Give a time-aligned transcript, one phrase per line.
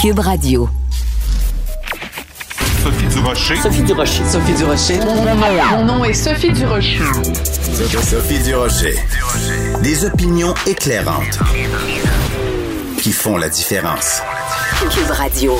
[0.00, 0.66] Cube Radio.
[2.82, 3.56] Sophie Durocher.
[3.56, 4.24] Sophie Durocher.
[4.24, 4.98] Sophie Durocher.
[5.72, 7.00] Mon nom est Sophie Durocher.
[8.02, 8.94] Sophie Durocher.
[9.82, 11.38] Des opinions éclairantes
[13.02, 14.22] qui font la différence.
[14.90, 15.58] Cube Radio.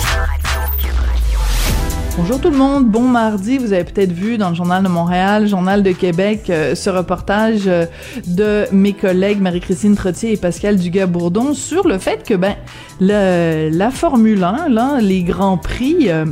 [2.17, 3.57] Bonjour tout le monde, bon mardi.
[3.57, 7.63] Vous avez peut-être vu dans le Journal de Montréal, Journal de Québec, euh, ce reportage
[7.67, 7.87] euh,
[8.27, 12.57] de mes collègues Marie-Christine Trottier et Pascal Dugas-Bourdon sur le fait que, ben,
[13.01, 16.27] la Formule 1, là, les grands prix, euh,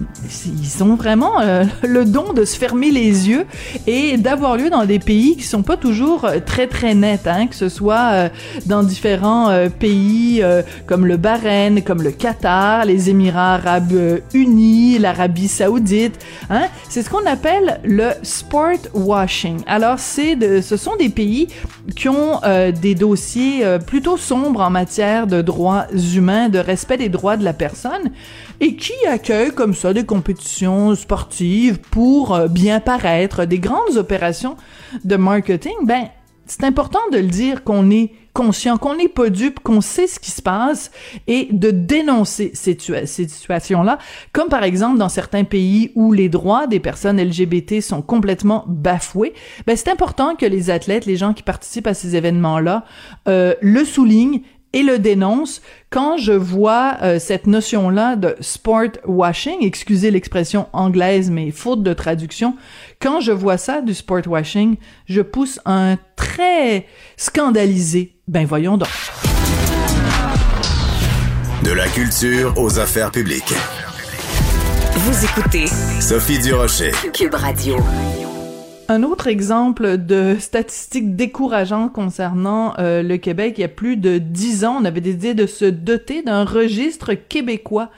[0.46, 1.34] ils ont vraiment
[1.82, 3.46] le don de se fermer les yeux
[3.86, 7.54] et d'avoir lieu dans des pays qui sont pas toujours très très nets, hein, que
[7.54, 8.30] ce soit
[8.66, 10.42] dans différents pays
[10.86, 16.19] comme le Bahreïn, comme le Qatar, les Émirats Arabes Unis, l'Arabie Saoudite
[16.50, 16.69] Hein?
[16.88, 18.58] C'est ce qu'on appelle le sport
[18.94, 19.60] washing.
[19.66, 21.48] Alors, c'est ce sont des pays
[21.96, 27.08] qui ont euh, des dossiers euh, plutôt sombres en matière de droits humains, respect des
[27.08, 28.10] droits de la personne,
[28.60, 34.56] et qui accueillent comme ça des compétitions sportives pour euh, bien paraître, des grandes opérations
[35.05, 35.74] de marketing.
[35.84, 36.08] Ben,
[36.46, 40.20] c'est important de le dire qu'on est conscient, qu'on n'est pas dupe, qu'on sait ce
[40.20, 40.91] qui se passe
[41.27, 43.98] et de dénoncer ces, ces situations-là,
[44.33, 49.34] comme par exemple dans certains pays où les droits des personnes LGBT sont complètement bafoués,
[49.66, 52.84] ben c'est important que les athlètes, les gens qui participent à ces événements-là,
[53.27, 59.58] euh, le soulignent et le dénonce quand je vois euh, cette notion-là de sport washing,
[59.62, 62.56] excusez l'expression anglaise mais faute de traduction,
[63.00, 68.14] quand je vois ça du sport washing, je pousse un très scandalisé.
[68.27, 68.89] Ben voyons donc.
[71.64, 73.55] De la culture aux affaires publiques.
[74.94, 75.66] Vous écoutez
[76.00, 76.92] Sophie Durocher.
[77.12, 77.77] Cube Radio.
[78.91, 84.17] Un autre exemple de statistiques décourageantes concernant euh, le Québec, il y a plus de
[84.17, 87.91] dix ans, on avait décidé de se doter d'un registre québécois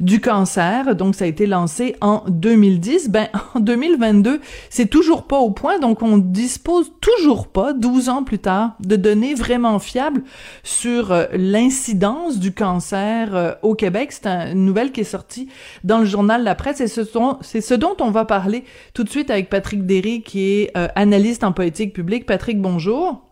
[0.00, 0.94] du cancer.
[0.96, 3.10] Donc, ça a été lancé en 2010.
[3.10, 5.78] Ben, en 2022, c'est toujours pas au point.
[5.78, 10.22] Donc, on dispose toujours pas, 12 ans plus tard, de données vraiment fiables
[10.62, 14.12] sur euh, l'incidence du cancer euh, au Québec.
[14.12, 15.48] C'est une nouvelle qui est sortie
[15.84, 18.64] dans le journal La Presse et c'est ce dont on va parler
[18.94, 22.26] tout de suite avec Patrick Derry, qui est euh, analyste en politique publique.
[22.26, 23.22] Patrick, bonjour.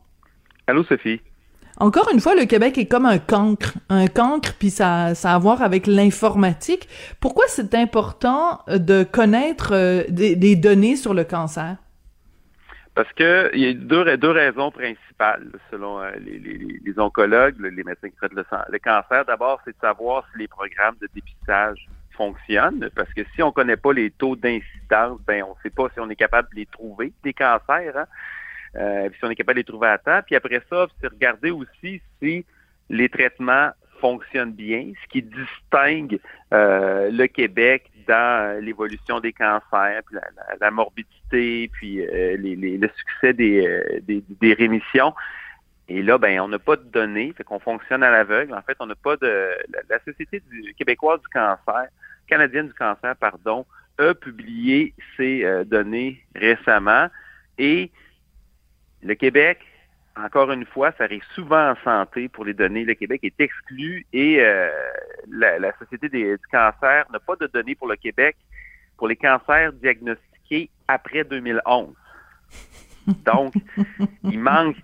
[0.66, 1.20] Allô, Sophie.
[1.80, 3.74] Encore une fois, le Québec est comme un cancre.
[3.88, 6.88] Un cancre, puis ça, a à voir avec l'informatique.
[7.20, 11.76] Pourquoi c'est important de connaître euh, des, données sur le cancer?
[12.94, 18.16] Parce que il y a deux, raisons principales, selon euh, les, oncologues, les médecins qui
[18.16, 19.24] traitent le, le cancer.
[19.24, 23.52] D'abord, c'est de savoir si les programmes de dépistage fonctionnent, parce que si on ne
[23.52, 26.60] connaît pas les taux d'incidence, ben on ne sait pas si on est capable de
[26.60, 27.96] les trouver, des cancers.
[27.96, 28.06] Hein?
[28.76, 30.20] Euh, si on est capable de les trouver à temps.
[30.26, 32.44] Puis après ça, c'est regarder aussi si
[32.90, 33.70] les traitements
[34.00, 36.18] fonctionnent bien, ce qui distingue
[36.52, 40.18] euh, le Québec dans l'évolution des cancers, puis
[40.60, 45.14] la, morbidité, puis euh, les, le succès euh, des, des, rémissions.
[45.88, 48.52] Et là, ben, on n'a pas de données, fait qu'on fonctionne à l'aveugle.
[48.52, 49.50] En fait, on n'a pas de.
[49.88, 50.42] La, Société
[50.76, 51.86] québécoise du cancer,
[52.26, 53.64] canadienne du cancer, pardon,
[53.98, 57.08] a publié ces données récemment
[57.56, 57.90] et
[59.04, 59.58] le Québec,
[60.16, 62.84] encore une fois, ça arrive souvent en santé pour les données.
[62.84, 64.70] Le Québec est exclu et euh,
[65.28, 68.36] la, Société des, du cancer n'a pas de données pour le Québec
[68.96, 71.88] pour les cancers diagnostiqués après 2011.
[73.24, 73.54] Donc,
[74.24, 74.76] il manque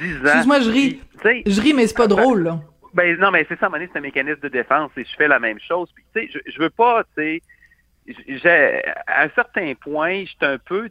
[0.00, 0.20] 10 ans.
[0.24, 1.00] Excuse-moi, je ris.
[1.46, 2.60] Je ris, mais c'est pas drôle, là.
[2.94, 5.58] Ben, non, mais c'est ça, c'est un mécanisme de défense et je fais la même
[5.60, 5.88] chose.
[5.94, 7.40] Puis, tu sais, je, je veux pas, tu
[8.44, 10.90] sais, à un certain point, j'étais un peu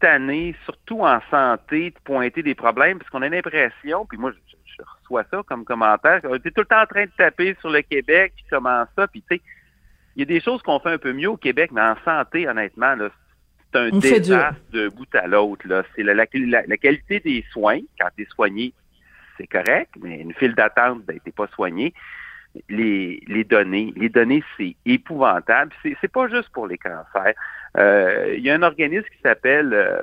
[0.00, 4.82] tanné, surtout en santé, de pointer des problèmes, parce qu'on a l'impression, puis moi, je,
[5.00, 7.80] reçois ça comme commentaire, on était tout le temps en train de taper sur le
[7.80, 9.42] Québec, puis comment ça, puis tu sais,
[10.16, 12.48] il y a des choses qu'on fait un peu mieux au Québec, mais en santé,
[12.48, 13.10] honnêtement, là,
[13.72, 15.66] c'est un désastre de bout à l'autre.
[15.68, 15.82] Là.
[15.94, 18.72] C'est la, la, qualité des soins, quand tu es soigné,
[19.36, 21.92] c'est correct, mais une file d'attente, ben, t'es pas soigné.
[22.68, 25.72] Les, données, les données, c'est épouvantable.
[25.82, 27.34] C'est, c'est pas juste pour les cancers.
[27.76, 30.02] Euh, il y a un organisme qui s'appelle euh,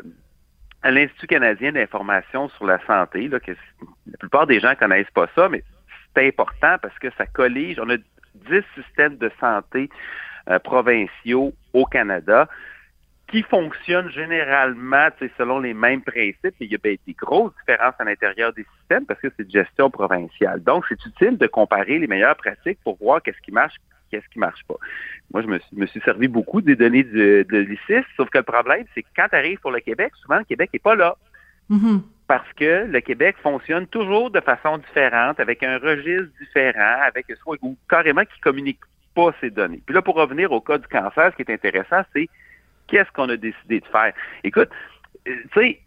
[0.84, 5.64] l'Institut canadien d'information sur la santé, que la plupart des gens connaissent pas ça, mais
[6.16, 7.80] c'est important parce que ça collige.
[7.80, 9.90] On a 10 systèmes de santé
[10.50, 12.48] euh, provinciaux au Canada
[13.34, 15.08] qui fonctionnent généralement
[15.40, 16.54] selon les mêmes principes.
[16.60, 19.52] il y a ben, des grosses différences à l'intérieur des systèmes parce que c'est de
[19.52, 20.62] gestion provinciale.
[20.62, 23.74] Donc, c'est utile de comparer les meilleures pratiques pour voir qu'est-ce qui marche,
[24.12, 24.76] qu'est-ce qui marche pas.
[25.34, 28.86] Moi, je me suis, servi beaucoup des données de, de l'ICIS, sauf que le problème,
[28.94, 31.18] c'est que quand tu arrives pour le Québec, souvent le Québec n'est pas là.
[31.72, 32.02] Mm-hmm.
[32.28, 37.58] Parce que le Québec fonctionne toujours de façon différente, avec un registre différent, avec soit
[37.64, 38.82] ou carrément qui communique
[39.16, 39.82] pas ces données.
[39.84, 42.30] Puis là, pour revenir au cas du cancer, ce qui est intéressant, c'est
[42.88, 44.14] qu'est-ce qu'on a décidé de faire?
[44.44, 44.70] Écoute,
[45.28, 45.80] euh, tu sais,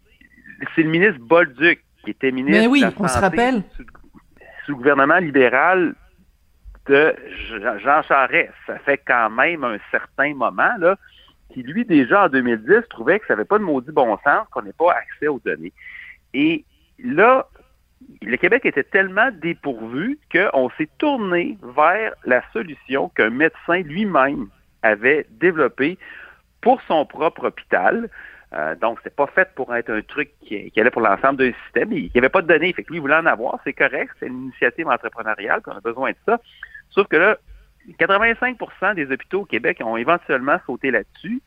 [0.75, 3.63] c'est le ministre Bolduc qui était ministre Mais oui, de la on se Santé rappelle.
[3.75, 3.83] Sous,
[4.65, 5.95] sous le gouvernement libéral
[6.87, 7.15] de
[7.83, 8.53] Jean Charest.
[8.65, 10.97] Ça fait quand même un certain moment, là,
[11.53, 14.61] qui lui, déjà en 2010, trouvait que ça n'avait pas de maudit bon sens, qu'on
[14.61, 15.73] n'ait pas accès aux données.
[16.33, 16.65] Et
[17.03, 17.47] là,
[18.21, 24.47] le Québec était tellement dépourvu qu'on s'est tourné vers la solution qu'un médecin lui-même
[24.83, 25.97] avait développée
[26.67, 28.09] pour son propre hôpital.
[28.53, 31.93] Euh, donc, c'est pas fait pour être un truc qui, allait pour l'ensemble d'un système.
[31.93, 32.73] Il n'y avait pas de données.
[32.73, 33.57] Fait que lui, il voulait en avoir.
[33.63, 34.11] C'est correct.
[34.19, 36.41] C'est une initiative entrepreneuriale qu'on a besoin de ça.
[36.89, 37.37] Sauf que là,
[37.97, 41.41] 85% des hôpitaux au Québec ont éventuellement sauté là-dessus.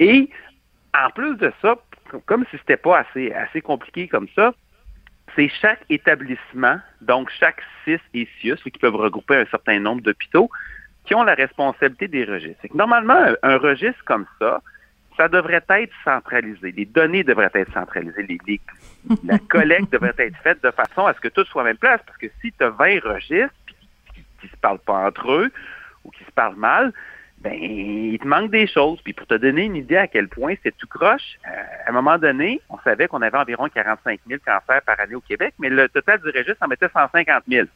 [0.00, 0.28] Et
[0.92, 1.76] en plus de ça,
[2.26, 4.54] comme si c'était pas assez, assez compliqué comme ça,
[5.36, 10.50] c'est chaque établissement, donc chaque CIS et CIUS, qui peuvent regrouper un certain nombre d'hôpitaux,
[11.08, 12.66] qui ont la responsabilité des registres.
[12.74, 14.60] Normalement, un, un registre comme ça,
[15.16, 16.70] ça devrait être centralisé.
[16.72, 18.26] Les données devraient être centralisées.
[18.28, 18.60] Les, les,
[19.24, 21.78] la collecte devrait être faite de façon à ce que tout soit à la même
[21.78, 22.02] place.
[22.06, 23.54] Parce que si tu as 20 registres
[24.14, 25.50] qui ne se parlent pas entre eux
[26.04, 26.92] ou qui se parlent mal,
[27.38, 29.00] ben il te manque des choses.
[29.00, 31.92] Puis pour te donner une idée à quel point c'est tout croche, euh, à un
[31.92, 35.70] moment donné, on savait qu'on avait environ 45 000 cancers par année au Québec, mais
[35.70, 37.66] le total du registre en mettait 150 000.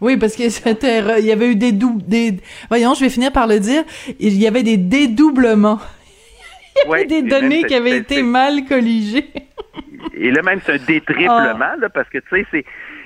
[0.00, 3.32] Oui, parce que c'était, il y avait eu des dou des, voyons, je vais finir
[3.32, 3.84] par le dire,
[4.18, 5.80] il y avait des dédoublements.
[6.84, 9.30] il y avait Ouais, des données qui avaient été mal colligées.
[10.14, 12.64] Et là, même, c'est un détriplement, là, parce que, tu sais, c'est...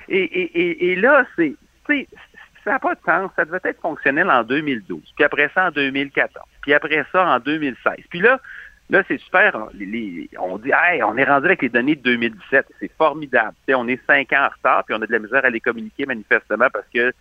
[0.09, 1.55] Et, et, et, et là, c'est...
[1.87, 2.09] Tu sais,
[2.65, 3.31] ça n'a pas de sens.
[3.37, 7.39] Ça devait être fonctionnel en 2012, puis après ça en 2014, puis après ça en
[7.41, 8.05] 2016.
[8.09, 8.41] Puis là,
[8.93, 9.55] là, c'est super.
[9.57, 12.67] on- les- les- on dit, hey, on est rendu avec les données de 2017.
[12.79, 13.55] C'est formidable.
[13.71, 16.07] On est cinq ans en retard, puis on a de la misère à les communiquer
[16.07, 17.13] manifestement parce que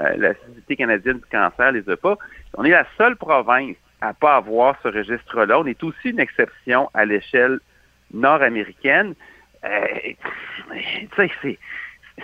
[0.00, 2.16] euh, la Société canadienne du cancer les a pas.
[2.54, 5.58] On est la seule province à pas avoir ce registre-là.
[5.60, 7.58] On est aussi une exception à l'échelle
[8.14, 9.14] nord-américaine.
[9.64, 9.86] Euh,
[11.16, 11.58] tu sais,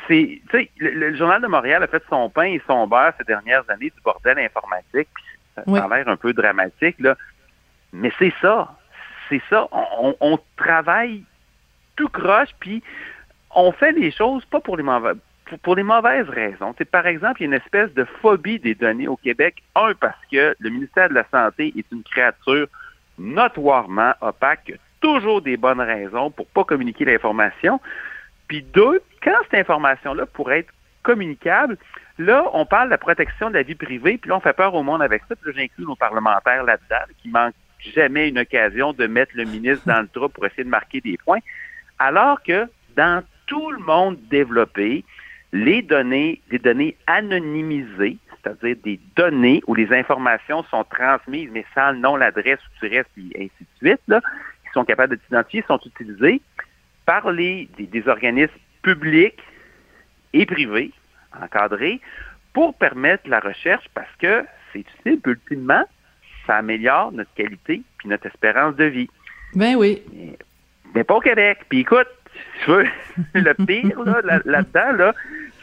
[0.09, 0.41] c'est
[0.79, 3.91] le, le Journal de Montréal a fait son pain et son beurre ces dernières années
[3.91, 5.09] du bordel informatique.
[5.15, 5.25] Puis
[5.57, 5.79] ça, Oui.
[5.79, 7.17] ça a l'air un peu dramatique, là.
[7.93, 8.75] Mais c'est ça.
[9.29, 9.69] C'est ça.
[9.73, 11.25] On, travaille
[11.97, 12.83] tout croche, puis
[13.55, 16.75] on fait les choses pas pour les mauvaises raisons.
[16.91, 19.63] Par exemple, il y a une espèce de phobie des données au Québec.
[19.75, 22.67] Un, parce que le ministère de la Santé est une créature
[23.19, 27.81] notoirement opaque, toujours des bonnes raisons pour pas communiquer l'information.
[28.49, 30.73] Puis deux, quand cette information-là pourrait être
[31.03, 31.77] communicable,
[32.19, 34.75] là, on parle de la protection de la vie privée, puis là, on fait peur
[34.75, 37.55] au monde avec ça, puis là, j'inclus nos parlementaires là-dedans, qui manquent
[37.93, 41.17] jamais une occasion de mettre le ministre dans le trou pour essayer de marquer des
[41.19, 41.41] points,
[41.99, 42.67] alors que
[42.97, 45.05] dans tout le monde développé,
[45.53, 51.93] les données, les données anonymisées, c'est-à-dire des données où les informations sont transmises, mais sans
[51.93, 55.65] le nom, l'adresse où tu restes, puis ainsi de suite, qui sont capables de t'identifier,
[55.67, 56.41] sont utilisées
[57.07, 58.53] par les, des, des organismes
[58.83, 59.41] publics
[60.33, 60.93] et privés,
[61.41, 62.01] encadrés,
[62.53, 65.85] pour permettre la recherche parce que c'est utile, ultimement,
[66.47, 69.09] ça améliore notre qualité puis notre espérance de vie.
[69.55, 70.03] Ben oui.
[70.13, 70.39] Mais,
[70.95, 71.61] mais pas au Québec.
[71.69, 72.87] Puis écoute, si tu veux,
[73.35, 75.15] le pire là, là- là-dedans, là,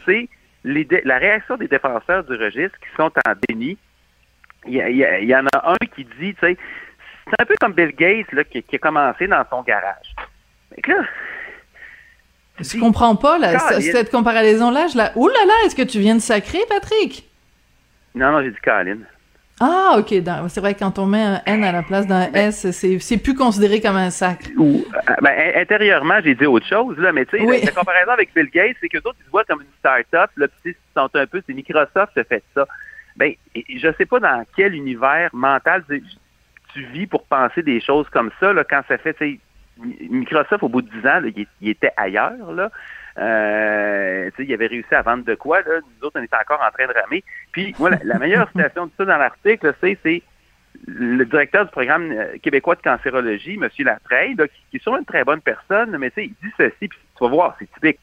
[0.06, 0.28] c'est
[0.64, 3.76] la réaction des défenseurs du registre qui sont en déni.
[4.66, 6.56] Il y, en a un qui dit, tu sais,
[7.26, 10.14] c'est un peu comme Bill Gates là, qui, qui a commencé dans son garage.
[10.82, 11.02] Que là,
[12.60, 13.80] Je comprends pas, là, Caroline.
[13.92, 15.12] cette comparaison-là, je la...
[15.16, 17.28] Ouh là là, est-ce que tu viens de sacrer, Patrick?
[18.14, 18.98] non, non, j'ai dit Colin.
[19.64, 20.08] Ah, ok,
[20.48, 23.34] c'est vrai, que quand on met un N à la place d'un S, c'est, plus
[23.36, 24.50] considéré comme un sac.
[24.56, 27.60] Ou, euh, ben, in- intérieurement, j'ai dit autre chose, là, mais tu sais, Oui.
[27.60, 30.30] la, la comparaison avec Bill Gates, c'est que d'autres, ils se voient comme une start-up,
[30.36, 32.66] là, puis ils sont un peu, c'est Microsoft qui fait ça.
[33.16, 36.02] Ben, je sais pas dans quel univers mental tu,
[36.72, 39.38] tu vis pour penser des choses comme ça, là, quand ça fait, tu sais,
[39.78, 42.70] Microsoft, au bout de 10 ans, là, il, il était ailleurs, là.
[43.18, 45.80] Euh, il avait réussi à vendre de quoi, là?
[45.80, 47.22] Nous autres, on était encore en train de ramer.
[47.52, 50.22] Puis, moi, la, meilleure citation de ça dans l'article, c'est,
[50.86, 53.68] le directeur du programme euh, québécois de cancérologie, M.
[53.80, 56.98] Latreille, là, qui, qui est sûrement une très bonne personne, mais il dit ceci, puis
[57.16, 58.00] tu vas voir, c'est typique.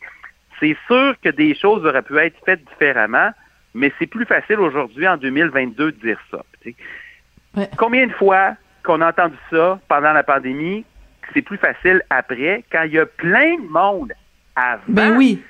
[0.60, 3.32] C'est sûr que des choses auraient pu être faites différemment,
[3.74, 6.44] mais c'est plus facile aujourd'hui, en 2022, de dire ça.
[7.56, 7.70] Ouais.
[7.78, 10.86] Combien de fois qu'on a entendu ça pendant la pandémie,
[11.34, 14.14] c'est plus facile après, quand il y a plein de monde
[14.56, 15.42] avant Ben oui.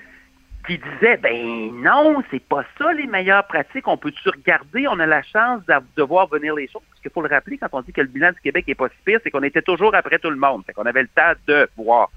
[0.68, 3.88] qui disait ben non, c'est pas ça les meilleures pratiques.
[3.88, 6.84] On peut-tu regarder, on a la chance de voir venir les choses.
[6.90, 8.90] Parce qu'il faut le rappeler, quand on dit que le bilan du Québec est pas
[8.90, 10.64] si pire, c'est qu'on était toujours après tout le monde.
[10.66, 12.10] Fait qu'on avait le temps de voir.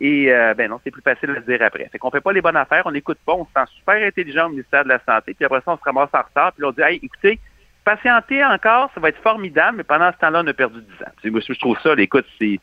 [0.00, 1.86] Et euh, ben non, c'est plus facile de le dire après.
[1.92, 4.46] Fait qu'on fait pas les bonnes affaires, on n'écoute pas, on se sent super intelligent
[4.46, 6.68] au ministère de la Santé, puis après ça, on se ramasse en retard, puis là,
[6.68, 7.38] on dit Hey, écoutez,
[7.84, 11.30] patienter encore, ça va être formidable, mais pendant ce temps-là, on a perdu 10 ans.
[11.30, 12.58] Moi, je trouve ça, écoute, c'est,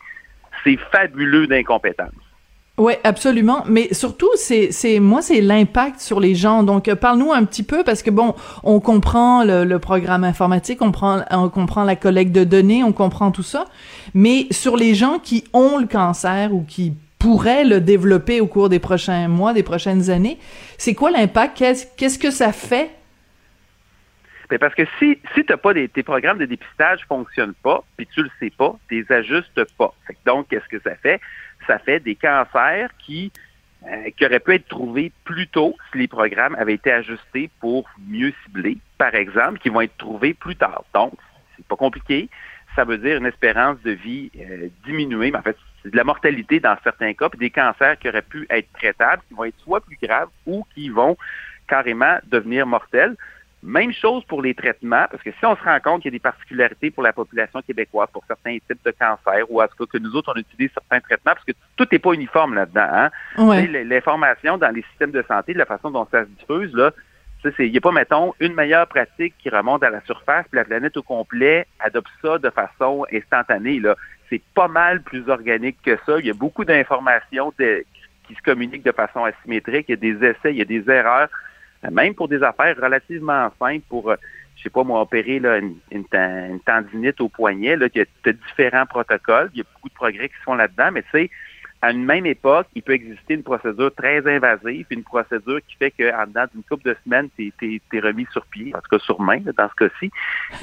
[0.63, 2.11] c'est fabuleux d'incompétence.
[2.79, 3.63] Oui, absolument.
[3.67, 6.61] Mais surtout, c'est, c'est moi, c'est l'impact sur les gens.
[6.61, 10.91] Donc, euh, parle-nous un petit peu parce que bon, on comprend le, programme informatique, on,
[11.31, 13.65] on comprend la collecte de données, on comprend tout ça.
[14.13, 18.69] Mais sur les gens qui ont le cancer ou qui pourraient le développer au cours
[18.69, 20.37] des prochains mois, des prochaines années,
[20.77, 21.57] c'est quoi l'impact?
[21.97, 22.91] Qu'est-ce que ça fait
[24.55, 28.23] parce que si, si t'as pas des, tes programmes de dépistage fonctionnent pas, puis tu
[28.23, 29.93] le sais pas, tu les ajustes pas.
[30.25, 31.19] donc, qu'est-ce que ça fait?
[31.65, 33.31] Ça fait des cancers qui,
[33.85, 37.89] euh, qui auraient pu être trouvés plus tôt si les programmes avaient été ajustés pour
[38.07, 40.85] mieux cibler, par exemple, qui vont être trouvés plus tard.
[40.93, 41.13] Donc,
[41.57, 42.29] c'est pas compliqué.
[42.75, 46.03] Ça veut dire une espérance de vie euh, diminuée, mais en fait, c'est de la
[46.03, 49.59] mortalité dans certains cas, puis des cancers qui auraient pu être traitables, qui vont être
[49.59, 51.17] soit plus graves ou qui vont
[51.67, 53.15] carrément devenir mortels.
[53.67, 56.17] Même chose pour les traitements, parce que si on se rend compte qu'il y a
[56.17, 59.91] des particularités pour la population québécoise, pour certains types de cancers, ou à ce cas
[59.91, 62.87] que nous autres, on utilise certains traitements, parce que tout n'est pas uniforme là-dedans.
[62.89, 63.09] Hein?
[63.83, 66.91] L'information dans les systèmes de santé, de la façon dont ça se diffuse, là,
[67.59, 70.63] il n'y a pas, mettons, une meilleure pratique qui remonte à la surface, puis la
[70.63, 73.81] planète au complet adopte ça de façon instantanée.
[73.81, 73.97] Là.
[74.29, 76.19] C'est pas mal plus organique que ça.
[76.19, 79.87] Il y a beaucoup d'informations qui se communiquent de façon asymétrique.
[79.89, 81.29] Il y a des essais, il y a des erreurs
[81.91, 84.15] même pour des affaires relativement simples, pour, euh,
[84.55, 88.85] je sais pas, moi, opérer là, une, tendinite au poignet, là, il y a différents
[88.85, 91.29] protocoles, il y a beaucoup de progrès qui se font là-dedans, mais tu sais,
[91.81, 95.91] à une même époque, il peut exister une procédure très invasive, une procédure qui fait
[95.91, 99.21] qu'en dedans d'une couple de semaines, tu es, remis sur pied, en tout cas sur
[99.21, 100.11] main, dans ce cas-ci.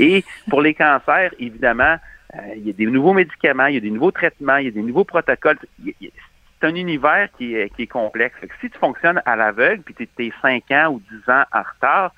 [0.00, 1.96] Et pour les cancers, évidemment,
[2.34, 4.68] euh, il y a des nouveaux médicaments, il y a des nouveaux traitements, il y
[4.68, 5.58] a des nouveaux protocoles
[6.60, 8.36] c'est un univers qui est, qui est complexe.
[8.60, 12.12] si tu fonctionnes à l'aveugle, puis tu es 5 ans ou 10 ans en retard,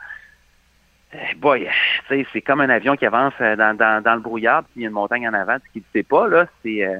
[1.14, 1.68] eh boy,
[2.08, 4.88] c'est comme un avion qui avance euh, dans, dans, le brouillard, puis il y a
[4.88, 6.84] une montagne en avant, qui ne sait pas, là, c'est...
[6.84, 6.96] Euh,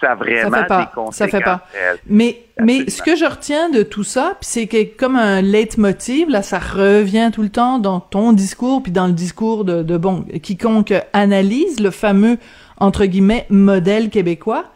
[0.00, 1.66] ça a vraiment ça fait pas, Ça fait pas.
[2.06, 6.42] Mais, mais ce que je retiens de tout ça, c'est que comme un leitmotiv, là,
[6.42, 10.24] ça revient tout le temps dans ton discours, puis dans le discours de, de bon,
[10.42, 12.36] quiconque analyse le fameux,
[12.76, 14.66] entre guillemets, modèle québécois,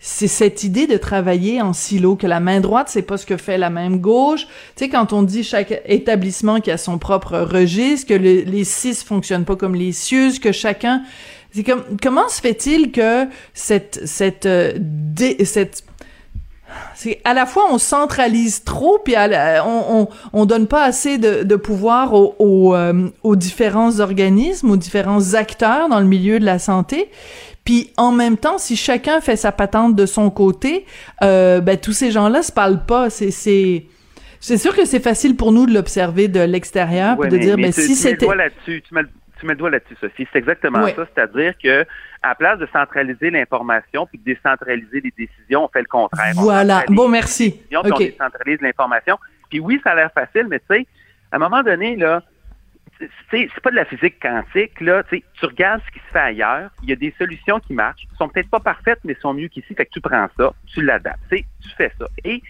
[0.00, 3.36] c'est cette idée de travailler en silo, que la main droite, c'est pas ce que
[3.36, 4.46] fait la main gauche.
[4.74, 9.04] Tu sais, quand on dit chaque établissement qui a son propre registre, que les six
[9.04, 11.02] fonctionnent pas comme les cieux, que chacun...
[11.52, 14.72] C'est comme, comment se fait-il que cette, cette, euh,
[15.44, 15.82] cette
[16.94, 21.42] c'est à la fois on centralise trop puis on, on, on donne pas assez de,
[21.42, 26.44] de pouvoir aux, aux, euh, aux différents organismes aux différents acteurs dans le milieu de
[26.44, 27.10] la santé
[27.64, 30.86] puis en même temps, si chacun fait sa patente de son côté,
[31.22, 33.10] euh, ben tous ces gens-là se parlent pas.
[33.10, 33.86] C'est c'est
[34.40, 37.64] c'est sûr que c'est facile pour nous de l'observer de l'extérieur puis de dire mais,
[37.64, 39.02] ben, si c'était là-dessus, tu mets,
[39.38, 40.26] tu mets le doigt là-dessus, Sophie.
[40.32, 41.06] C'est exactement ça.
[41.14, 41.86] C'est-à-dire que
[42.22, 46.32] à place de centraliser l'information puis de décentraliser les décisions, on fait le contraire.
[46.36, 46.84] Voilà.
[46.88, 47.62] Bon, merci.
[47.74, 49.18] On décentralise l'information.
[49.48, 50.86] Puis oui, ça a l'air facile, mais tu sais,
[51.32, 52.22] à un moment donné, là,
[53.30, 55.02] c'est pas de la physique quantique, là.
[55.04, 58.28] Tu regardes ce qui se fait ailleurs, il y a des solutions qui marchent, sont
[58.28, 61.68] peut-être pas parfaites, mais sont mieux qu'ici, fait que tu prends ça, tu l'adaptes, tu
[61.76, 62.06] fais ça.
[62.24, 62.42] Et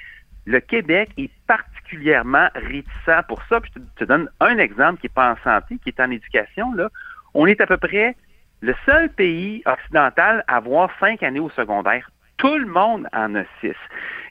[0.47, 3.61] le Québec est particulièrement réticent pour ça.
[3.61, 6.73] Puis je te, donne un exemple qui n'est pas en santé, qui est en éducation,
[6.75, 6.89] là.
[7.35, 8.17] On est à peu près
[8.61, 12.11] le seul pays occidental à avoir cinq années au secondaire.
[12.37, 13.77] Tout le monde en a six.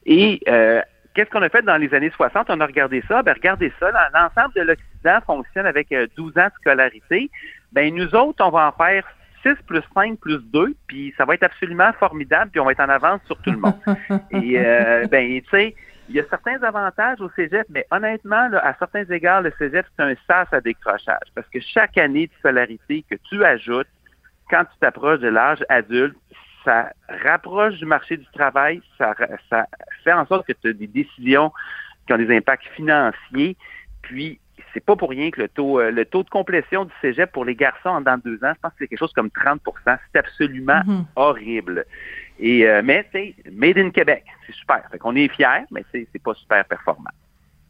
[0.05, 0.81] Et euh,
[1.13, 2.49] qu'est-ce qu'on a fait dans les années 60?
[2.49, 3.23] On a regardé ça.
[3.23, 3.91] Ben, regardez ça.
[4.13, 7.29] L'ensemble de l'Occident fonctionne avec 12 euh, ans de scolarité.
[7.71, 9.03] Ben, nous autres, on va en faire
[9.43, 12.81] 6 plus 5 plus 2, puis ça va être absolument formidable, puis on va être
[12.81, 13.79] en avance sur tout le monde.
[14.31, 15.75] Et, euh, ben, tu sais,
[16.09, 20.03] il y a certains avantages au cégep, mais honnêtement, à certains égards, le cégep, c'est
[20.03, 21.27] un sas à décrochage.
[21.35, 23.87] Parce que chaque année de scolarité que tu ajoutes,
[24.49, 26.17] quand tu t'approches de l'âge adulte,
[26.69, 29.15] ça rapproche du marché du travail, ça,
[29.49, 29.65] ça
[30.03, 31.51] fait en sorte que tu as des décisions
[32.05, 33.57] qui ont des impacts financiers,
[34.03, 34.39] puis
[34.73, 37.43] c'est pas pour rien que le taux, euh, le taux de complétion du cégep pour
[37.43, 40.19] les garçons en dans deux ans, je pense que c'est quelque chose comme 30% C'est
[40.19, 41.05] absolument mm-hmm.
[41.15, 41.85] horrible.
[42.39, 44.83] Et, euh, mais, c'est made in Québec, c'est super.
[44.91, 47.09] Fait qu'on est fiers, mais c'est pas super performant.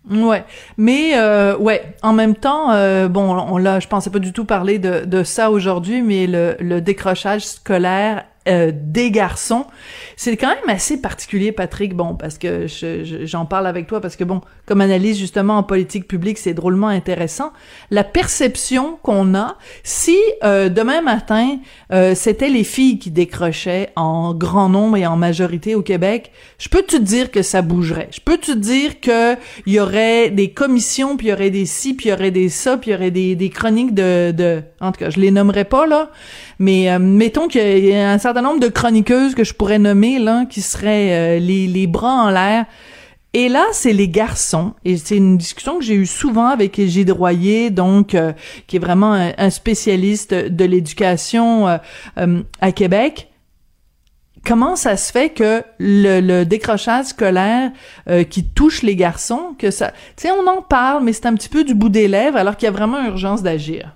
[0.09, 0.43] Ouais,
[0.77, 4.45] mais euh, ouais, en même temps, euh, bon, on l'a, je pensais pas du tout
[4.45, 9.65] parler de, de ça aujourd'hui, mais le, le décrochage scolaire euh, des garçons.
[10.15, 12.65] C'est quand même assez particulier, Patrick, bon, parce que
[13.23, 16.87] j'en parle avec toi, parce que bon, comme analyse justement en politique publique, c'est drôlement
[16.87, 17.53] intéressant.
[17.91, 21.59] La perception qu'on a, si euh, demain matin,
[21.93, 26.69] euh, c'était les filles qui décrochaient en grand nombre et en majorité au Québec, je
[26.69, 28.09] peux te dire que ça bougerait?
[28.11, 31.65] Je peux te dire que il y aurait des commissions, puis il y aurait des
[31.65, 34.31] ci, puis il y aurait des ça, puis il y aurait des, des chroniques de,
[34.31, 34.61] de...
[34.81, 36.11] En tout cas, je les nommerai pas, là,
[36.59, 40.19] mais euh, mettons qu'il y a un certain nombre de chroniqueuses que je pourrais nommer
[40.19, 42.65] là, qui seraient euh, les, les bras en l'air.
[43.33, 47.11] Et là, c'est les garçons, et c'est une discussion que j'ai eue souvent avec Gilles
[47.11, 48.33] Royer, donc euh,
[48.65, 51.67] qui est vraiment un, spécialiste de l'éducation
[52.17, 53.29] à Québec.
[54.43, 57.71] Comment ça se fait que le, le décrochage scolaire
[58.31, 61.49] qui touche les garçons, que ça, tu sais, on en parle, mais c'est un petit
[61.49, 63.93] peu du bout des lèvres, alors qu'il y a vraiment urgence d'agir.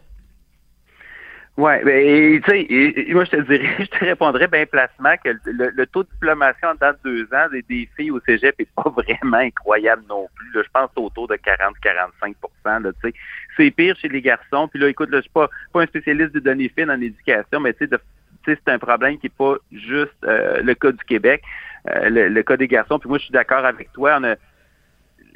[1.55, 5.86] Oui, ben, tu sais, moi je te dirais, je te répondrais bien placement que le,
[5.86, 8.89] taux de diplomation en date de deux ans des, des, filles au cégep est pas
[8.98, 10.63] vraiment incroyable non plus.
[10.63, 13.13] je pense autour de 40-45 tu sais.
[13.55, 14.67] C'est pire chez les garçons.
[14.67, 17.60] Puis là, écoute, là, je suis pas, pas un spécialiste de données fines en éducation,
[17.60, 18.00] mais tu sais,
[18.45, 21.43] c'est un problème qui est pas juste euh, le cas du Québec,
[21.88, 22.98] euh, le, cas des garçons.
[22.98, 24.17] Puis moi, je suis d'accord avec toi.
[24.19, 24.36] On a,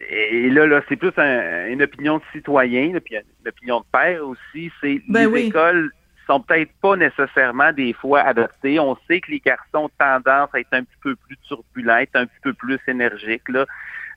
[0.09, 4.71] et là, là c'est plus une opinion de citoyen, puis une opinion de père aussi.
[4.81, 5.91] C'est ben les écoles
[6.27, 8.79] sont peut-être pas nécessairement des fois adoptés.
[8.79, 12.25] On sait que les garçons ont tendance à être un petit peu plus turbulents, un
[12.25, 13.65] petit peu plus énergiques, là.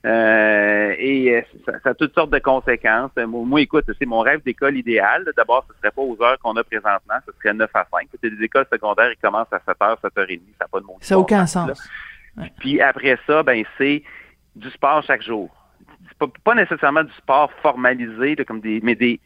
[0.03, 3.11] Euh, et euh, ça, ça, a toutes sortes de conséquences.
[3.27, 5.31] Moi, écoute, c'est mon rêve d'école idéale.
[5.37, 8.07] D'abord, ce serait pas aux heures qu'on a présentement, ce serait 9 à 5.
[8.19, 11.15] C'est des écoles secondaires, ils commencent à 7h, 7h30, ça n'a pas de bon Ça
[11.15, 11.87] n'a aucun sens.
[12.59, 14.03] Puis après ça, ben c'est
[14.55, 15.49] du sport chaque jour.
[16.17, 19.19] Pas, pas, nécessairement du sport formalisé, comme des, mais des,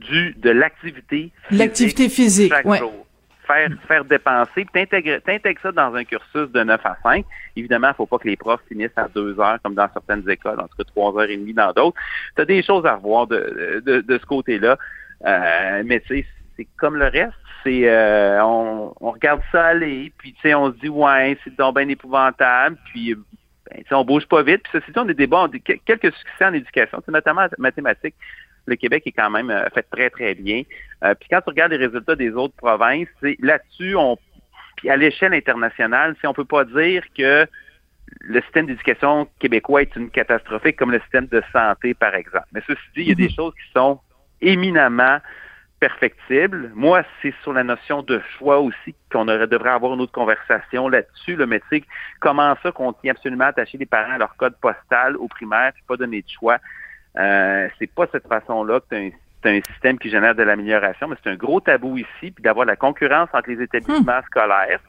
[0.00, 1.58] du de l'activité physique.
[1.58, 3.06] L'activité physique, chaque jour.
[3.46, 7.24] Faire, faire dépenser, puis t'intègres ça dans un cursus de 9 à 5.
[7.56, 10.28] Évidemment, il ne faut pas que les profs finissent à 2 heures, comme dans certaines
[10.30, 11.98] écoles, entre 3 heures et demie dans d'autres.
[12.36, 14.78] Tu as des choses à revoir de, de, de ce côté-là.
[15.26, 16.26] Euh, mais tu sais,
[16.56, 17.34] c'est comme le reste.
[17.64, 21.54] C'est euh, on, on, regarde ça aller, puis tu sais, on se dit ouais, c'est
[21.56, 23.14] donc bien épouvantable, puis
[23.70, 24.62] ben, on bouge pas vite.
[24.62, 25.50] Puis ceci, on a des bons,
[25.84, 28.14] quelques succès en éducation, c'est notamment en mathématiques
[28.66, 30.62] le Québec est quand même euh, fait très, très bien.
[31.04, 33.08] Euh, puis quand tu regardes les résultats des autres provinces,
[33.40, 34.18] là-dessus, on
[34.76, 37.46] puis à l'échelle internationale, si on peut pas dire que
[38.20, 42.46] le système d'éducation québécois est une catastrophe comme le système de santé, par exemple.
[42.52, 43.34] Mais ceci dit, il y a des mhm.
[43.34, 44.00] choses qui sont
[44.40, 45.18] éminemment
[45.80, 46.70] perfectibles.
[46.74, 51.36] Moi, c'est sur la notion de choix aussi qu'on devrait avoir une autre conversation là-dessus.
[51.36, 51.62] Le mais
[52.20, 55.82] comment ça qu'on tient absolument attaché les parents à leur code postal au primaire, puis
[55.88, 56.58] pas donner de choix.
[57.18, 59.10] Euh, c'est pas cette façon-là que
[59.42, 62.42] tu as un système qui génère de l'amélioration, mais c'est un gros tabou ici, puis
[62.42, 64.26] d'avoir la concurrence entre les établissements hmm.
[64.26, 64.80] scolaires,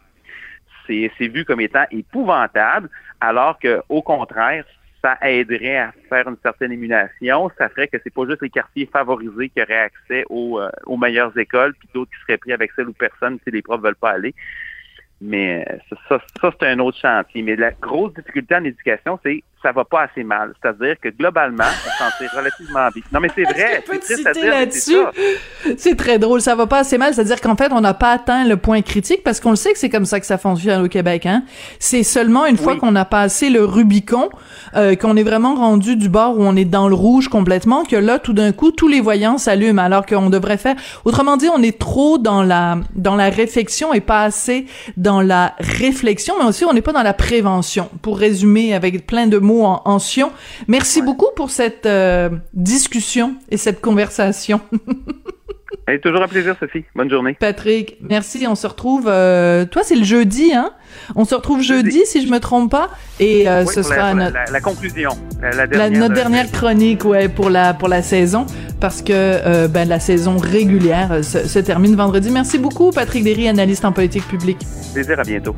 [0.87, 2.89] c'est vu comme étant épouvantable,
[3.21, 4.65] alors que au contraire,
[5.01, 7.49] ça aiderait à faire une certaine émulation.
[7.57, 10.97] Ça ferait que c'est pas juste les quartiers favorisés qui auraient accès aux, euh, aux
[10.97, 13.95] meilleures écoles, puis d'autres qui seraient pris avec celles où personne, si les profs veulent
[13.95, 14.35] pas aller.
[15.19, 17.41] Mais euh, ça, ça, c'est un autre chantier.
[17.41, 20.53] Mais la grosse difficulté en éducation, c'est ça va pas assez mal.
[20.61, 23.03] C'est-à-dire que globalement, on s'en tire relativement bien.
[23.11, 23.83] Non, mais c'est vrai.
[24.47, 24.97] Là-dessus?
[25.77, 26.41] C'est très drôle.
[26.41, 27.13] Ça va pas assez mal.
[27.13, 29.79] C'est-à-dire qu'en fait, on n'a pas atteint le point critique parce qu'on le sait que
[29.79, 31.25] c'est comme ça que ça fonctionne au Québec.
[31.25, 31.43] Hein?
[31.79, 34.29] C'est seulement une fois qu'on a passé le Rubicon,
[34.75, 37.95] euh, qu'on est vraiment rendu du bord où on est dans le rouge complètement, que
[37.95, 39.83] là, tout d'un coup, tous les voyants s'allument.
[39.83, 40.75] Alors qu'on devrait faire.
[41.05, 44.65] Autrement dit, on est trop dans la dans la réflexion et pas assez
[44.97, 47.89] dans la réflexion, mais aussi on n'est pas dans la prévention.
[48.01, 50.31] Pour résumer avec plein de mots en, sion.
[50.67, 54.61] Merci beaucoup pour cette euh, discussion et cette conversation.
[56.01, 56.85] toujours un plaisir, Sophie.
[56.95, 57.35] Bonne journée.
[57.37, 58.47] Patrick, merci.
[58.47, 59.09] On se retrouve.
[59.09, 60.71] Euh, toi, c'est le jeudi, hein
[61.15, 62.89] On se retrouve jeudi, si je me trompe pas.
[63.19, 64.37] Et euh, ce sera la, notre...
[64.53, 65.11] la, conclusion,
[65.41, 68.45] la, dernière, notre dernière chronique, ouais, pour la pour la saison,
[68.79, 72.31] parce que ben la saison régulière se, se, termine vendredi.
[72.31, 74.59] Merci beaucoup, Patrick Derry, analyste en politique publique.
[74.93, 75.19] Plaisir.
[75.19, 75.57] À bientôt.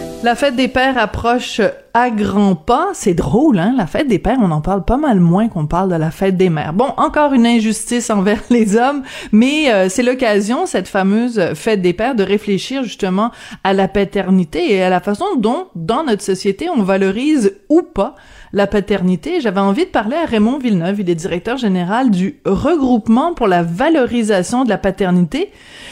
[0.23, 1.61] La fête des pères approche
[1.95, 2.89] à grands pas.
[2.93, 3.73] C'est drôle, hein?
[3.75, 6.37] La fête des pères, on en parle pas mal moins qu'on parle de la fête
[6.37, 6.73] des mères.
[6.73, 11.93] Bon, encore une injustice envers les hommes, mais euh, c'est l'occasion, cette fameuse fête des
[11.93, 13.31] pères, de réfléchir justement
[13.63, 18.13] à la paternité et à la façon dont, dans notre société, on valorise ou pas
[18.53, 19.41] la paternité.
[19.41, 23.63] J'avais envie de parler à Raymond Villeneuve, il est directeur général du regroupement pour la
[23.63, 25.49] valorisation de la paternité.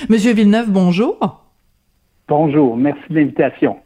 [0.08, 1.18] Monsieur Villeneuve, bonjour.
[2.28, 3.78] Bonjour, merci de l'invitation.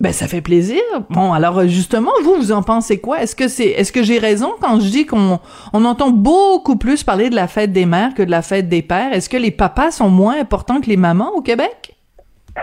[0.00, 0.80] Ben ça fait plaisir.
[1.10, 3.20] Bon alors justement vous vous en pensez quoi?
[3.20, 5.40] Est-ce que c'est est-ce que j'ai raison quand je dis qu'on
[5.72, 8.82] on entend beaucoup plus parler de la fête des mères que de la fête des
[8.82, 9.12] pères?
[9.12, 11.96] Est-ce que les papas sont moins importants que les mamans au Québec?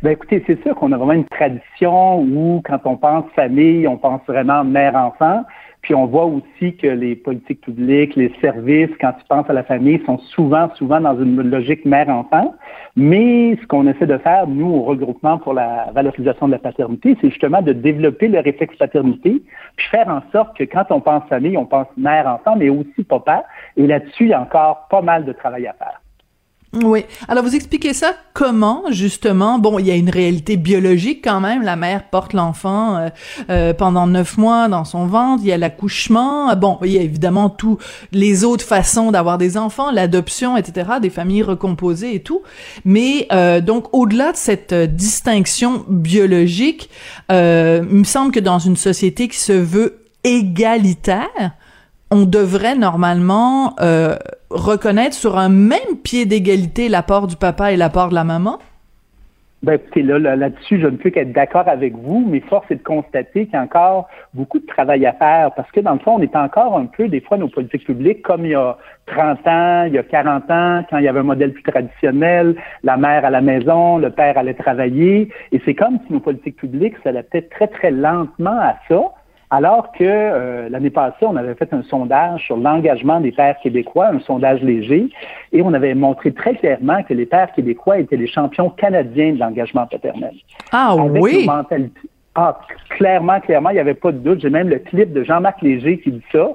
[0.00, 3.96] Ben écoutez, c'est sûr qu'on a vraiment une tradition où quand on pense famille, on
[3.96, 5.42] pense vraiment mère-enfant.
[5.82, 9.62] Puis on voit aussi que les politiques publiques, les services, quand tu penses à la
[9.62, 12.54] famille, sont souvent, souvent dans une logique mère-enfant.
[12.96, 17.16] Mais ce qu'on essaie de faire, nous, au regroupement pour la valorisation de la paternité,
[17.20, 19.42] c'est justement de développer le réflexe paternité,
[19.76, 23.44] puis faire en sorte que quand on pense famille, on pense mère-enfant, mais aussi papa.
[23.76, 26.00] Et là-dessus, il y a encore pas mal de travail à faire.
[26.74, 27.04] Oui.
[27.28, 29.58] Alors, vous expliquez ça comment, justement?
[29.58, 31.62] Bon, il y a une réalité biologique quand même.
[31.62, 33.08] La mère porte l'enfant euh,
[33.48, 35.42] euh, pendant neuf mois dans son ventre.
[35.42, 36.54] Il y a l'accouchement.
[36.56, 37.78] Bon, il y a évidemment tous
[38.12, 42.42] les autres façons d'avoir des enfants, l'adoption, etc., des familles recomposées et tout.
[42.84, 46.90] Mais euh, donc, au-delà de cette distinction biologique,
[47.30, 51.52] il me semble que dans une société qui se veut égalitaire,
[52.10, 54.16] on devrait normalement euh,
[54.50, 58.58] reconnaître sur un même pied d'égalité l'apport du papa et l'apport de la maman?
[59.64, 62.82] Ben, écoutez, là, là-dessus, je ne peux qu'être d'accord avec vous, mais force est de
[62.82, 66.14] constater qu'il y a encore beaucoup de travail à faire parce que, dans le fond,
[66.16, 69.46] on est encore un peu, des fois, nos politiques publiques, comme il y a 30
[69.48, 72.96] ans, il y a 40 ans, quand il y avait un modèle plus traditionnel, la
[72.96, 76.94] mère à la maison, le père allait travailler, et c'est comme si nos politiques publiques
[77.02, 79.00] s'adaptaient très, très lentement à ça.
[79.50, 84.08] Alors que euh, l'année passée, on avait fait un sondage sur l'engagement des pères québécois,
[84.08, 85.08] un sondage léger,
[85.52, 89.38] et on avait montré très clairement que les pères québécois étaient les champions canadiens de
[89.38, 90.34] l'engagement paternel.
[90.72, 91.48] Ah oui!
[92.34, 92.56] Ah,
[92.90, 94.40] clairement, clairement, il n'y avait pas de doute.
[94.40, 96.50] J'ai même le clip de Jean-Marc Léger qui dit ça.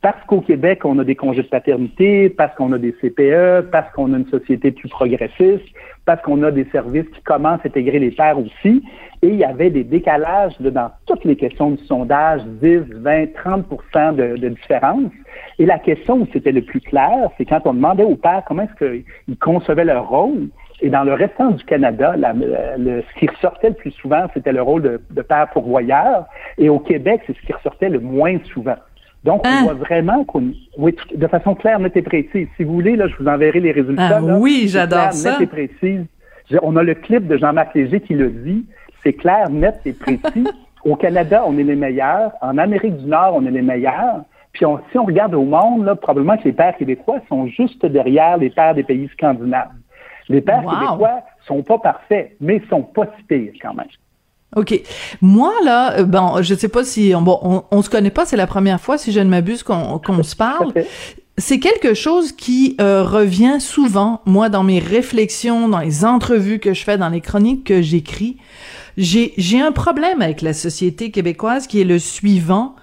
[0.00, 3.92] Parce qu'au Québec, on a des congés de paternité, parce qu'on a des CPE, parce
[3.92, 5.64] qu'on a une société plus progressiste,
[6.04, 8.84] parce qu'on a des services qui commencent à intégrer les pères aussi.
[9.22, 14.16] Et il y avait des décalages dans toutes les questions du sondage, 10, 20, 30
[14.16, 15.10] de, de différence.
[15.58, 18.62] Et la question où c'était le plus clair, c'est quand on demandait aux pères comment
[18.62, 20.48] est-ce qu'ils concevaient leur rôle.
[20.80, 24.62] Et dans le restant du Canada, le, ce qui ressortait le plus souvent, c'était le
[24.62, 26.26] rôle de, de père pourvoyeur.
[26.56, 28.76] Et au Québec, c'est ce qui ressortait le moins souvent.
[29.24, 29.62] Donc, on hein?
[29.64, 32.46] voit vraiment qu'on, oui, de façon claire, nette et précise.
[32.56, 34.18] Si vous voulez, là, je vous enverrai les résultats.
[34.18, 35.32] Ah, oui, j'adore ça.
[35.32, 36.06] Nette et précise.
[36.62, 38.64] On a le clip de Jean-Marc Léger qui le dit.
[39.02, 40.46] C'est clair, net et précis.
[40.84, 42.32] Au Canada, on est les meilleurs.
[42.40, 44.22] En Amérique du Nord, on est les meilleurs.
[44.52, 48.38] Puis si on regarde au monde, là, probablement que les pères québécois sont juste derrière
[48.38, 49.68] les pères des pays scandinaves.
[50.28, 53.86] Les pères québécois sont pas parfaits, mais ils sont pas si pires quand même.
[54.56, 54.80] OK.
[55.20, 57.12] Moi, là, euh, bon, je sais pas si...
[57.12, 59.98] Bon, on, on se connaît pas, c'est la première fois, si je ne m'abuse, qu'on
[59.98, 60.72] qu'on se parle.
[61.36, 66.74] C'est quelque chose qui euh, revient souvent, moi, dans mes réflexions, dans les entrevues que
[66.74, 68.38] je fais, dans les chroniques que j'écris.
[68.96, 72.74] J'ai un problème avec la société québécoise qui est le suivant.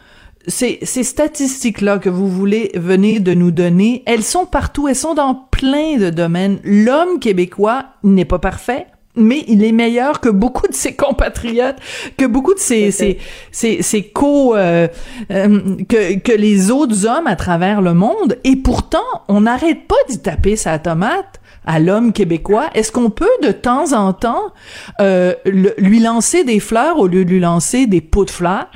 [0.48, 5.16] Ces, ces statistiques-là que vous voulez venir de nous donner, elles sont partout, elles sont
[5.16, 6.60] dans plein de domaines.
[6.64, 11.78] L'homme québécois n'est pas parfait, mais il est meilleur que beaucoup de ses compatriotes,
[12.18, 13.18] que beaucoup de ses ses,
[13.52, 14.88] ses, ses co euh,
[15.32, 18.98] euh, que que les autres hommes à travers le monde et pourtant
[19.28, 22.70] on n'arrête pas d'y taper sa tomate à l'homme québécois.
[22.76, 24.54] Est-ce qu'on peut de temps en temps
[25.02, 28.70] euh, lui lancer des fleurs au lieu de lui lancer des pots de fleurs?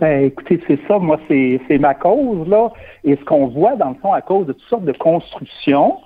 [0.00, 2.70] Ben, écoutez, c'est ça, moi, c'est ma cause, là.
[3.02, 5.96] Et ce qu'on voit, dans le fond, à cause de toutes sortes de constructions,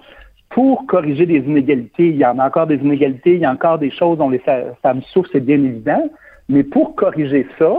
[0.53, 2.09] pour corriger des inégalités.
[2.09, 4.41] Il y en a encore des inégalités, il y a encore des choses dont les
[4.83, 6.11] femmes souffrent, c'est bien évident.
[6.49, 7.73] Mais pour corriger ça,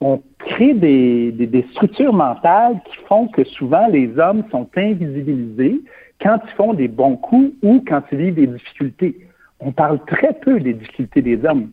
[0.00, 5.80] on crée des, structures mentales qui font que souvent les hommes sont invisibilisés
[6.20, 9.16] quand ils font des bons coups ou quand ils vivent des difficultés.
[9.60, 11.70] On parle très peu des difficultés des hommes.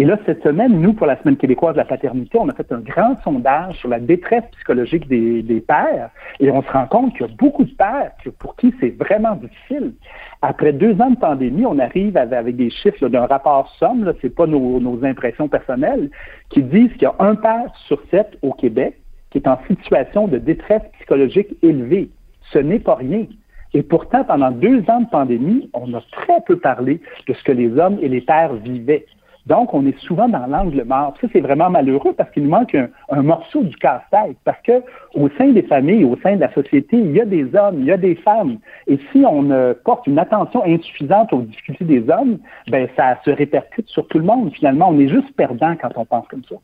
[0.00, 2.70] Et là, cette semaine, nous, pour la Semaine québécoise de la paternité, on a fait
[2.70, 7.26] un grand sondage sur la détresse psychologique des, pères et on se rend compte qu'il
[7.26, 9.94] y a beaucoup de pères pour qui c'est vraiment difficile.
[10.40, 14.32] Après deux ans de pandémie, on arrive avec, des chiffres d'un rapport somme, ce n'est
[14.32, 16.10] pas nos, nos impressions personnelles,
[16.50, 18.96] qui disent qu'il y a un père sur sept au Québec
[19.30, 22.08] qui est en situation de détresse psychologique élevée.
[22.52, 23.26] Ce n'est pas rien.
[23.74, 27.52] Et pourtant, pendant deux ans de pandémie, on a très peu parlé de ce que
[27.52, 29.04] les hommes et les pères vivaient.
[29.48, 31.14] Donc, on est souvent dans l'angle mort.
[31.20, 34.36] Ça, c'est vraiment malheureux parce qu'il nous manque un, morceau du casse-tête.
[34.44, 34.82] Parce que
[35.14, 37.86] au sein des familles, au sein de la société, il y a des hommes, il
[37.86, 38.58] y a des femmes.
[38.86, 39.48] Et si on
[39.84, 42.38] porte une attention insuffisante aux difficultés des hommes,
[42.70, 44.52] ben ça se répercute sur tout le monde.
[44.52, 46.56] Finalement, on est juste perdant quand on pense comme ça.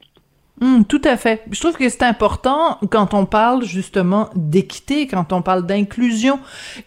[0.60, 1.42] Hum, tout à fait.
[1.50, 6.38] Je trouve que c'est important quand on parle justement d'équité, quand on parle d'inclusion,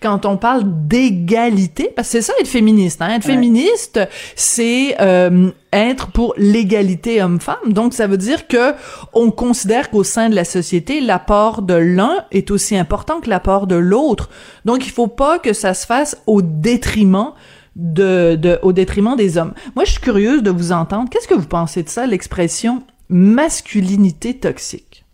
[0.02, 3.02] quand on parle d'égalité, parce que c'est ça être féministe.
[3.02, 3.16] Hein?
[3.16, 4.00] Être féministe,
[4.38, 7.74] c'est euh, être pour l'égalité homme-femme.
[7.74, 8.74] Donc ça veut dire que
[9.12, 13.68] on considère qu'au sein de la société, l'apport de l'un est aussi important que l'apport
[13.68, 14.30] de l'autre.
[14.64, 17.34] Donc il faut pas que ça se fasse au détriment
[17.76, 19.54] de, de, au détriment des hommes.
[19.76, 21.10] Moi, je suis curieuse de vous entendre.
[21.12, 25.06] Qu'est-ce que vous pensez de ça, l'expression masculinité toxique?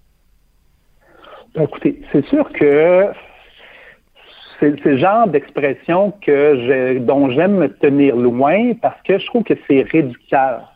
[1.56, 3.12] Ben, écoutez, c'est sûr que
[4.60, 9.54] c'est le genre d'expression que dont j'aime me tenir loin parce que je trouve que
[9.68, 10.74] c'est réducteur.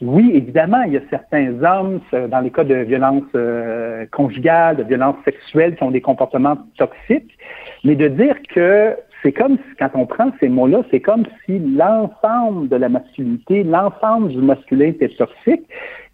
[0.00, 4.82] Oui, évidemment, il y a certains hommes, dans les cas de violence euh, conjugale, de
[4.82, 7.36] violence sexuelle, qui ont des comportements toxiques,
[7.82, 8.94] mais de dire que
[9.26, 13.64] c'est comme si, quand on prend ces mots-là, c'est comme si l'ensemble de la masculinité,
[13.64, 15.64] l'ensemble du masculin était toxique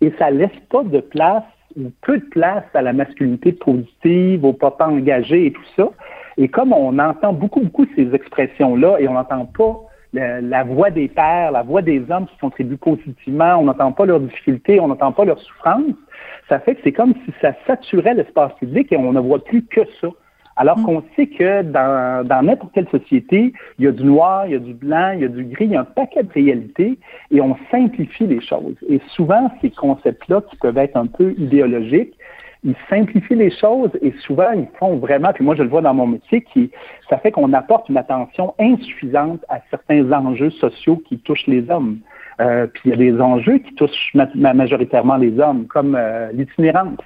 [0.01, 1.45] et ça laisse pas de place
[1.77, 5.91] ou peu de place à la masculinité positive, au papa engagé et tout ça.
[6.39, 9.77] Et comme on entend beaucoup, beaucoup ces expressions-là et on n'entend pas
[10.15, 14.21] la, voix des pères, la voix des hommes qui contribuent positivement, on n'entend pas leurs
[14.21, 15.85] difficultés, on n'entend pas leurs souffrances,
[16.49, 19.67] ça fait que c'est comme si ça saturait l'espace public et on ne voit plus
[19.67, 20.09] que ça.
[20.57, 20.85] Alors mm.
[20.85, 24.57] qu'on sait que dans, dans n'importe quelle société, il y a du noir, il y
[24.57, 26.99] a du blanc, il y a du gris, il y a un paquet de réalités
[27.31, 28.77] et on simplifie les choses.
[28.89, 32.15] Et souvent, ces concepts-là qui peuvent être un peu idéologiques,
[32.65, 35.95] ils simplifient les choses et souvent ils font vraiment, puis moi je le vois dans
[35.95, 36.71] mon métier, qui
[37.11, 41.99] ça fait qu'on apporte une attention insuffisante à certains enjeux sociaux qui touchent les hommes.
[42.41, 46.99] Euh, puis il y a des enjeux qui touchent majoritairement les hommes, comme euh, l'itinérance.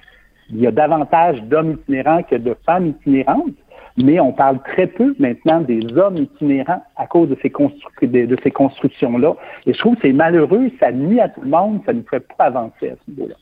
[0.50, 3.54] Il y a davantage d'hommes itinérants que de femmes itinérantes,
[3.96, 9.34] mais on parle très peu maintenant des hommes itinérants à cause de ces, constructions-là.
[9.66, 12.26] Et je trouve que c'est malheureux, ça nuit à tout le monde, ça ne fait
[12.36, 13.34] pas avancer à ce niveau-là.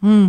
[0.00, 0.28] Hmm.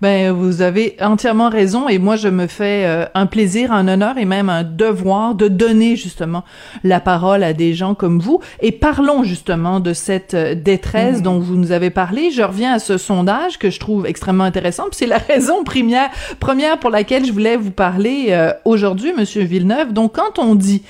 [0.00, 4.18] Ben vous avez entièrement raison et moi je me fais euh, un plaisir, un honneur
[4.18, 6.42] et même un devoir de donner justement
[6.82, 11.22] la parole à des gens comme vous et parlons justement de cette euh, détresse hmm.
[11.22, 12.32] dont vous nous avez parlé.
[12.32, 16.80] Je reviens à ce sondage que je trouve extrêmement intéressant, c'est la raison première première
[16.80, 19.92] pour laquelle je voulais vous parler euh, aujourd'hui monsieur Villeneuve.
[19.92, 20.82] Donc quand on dit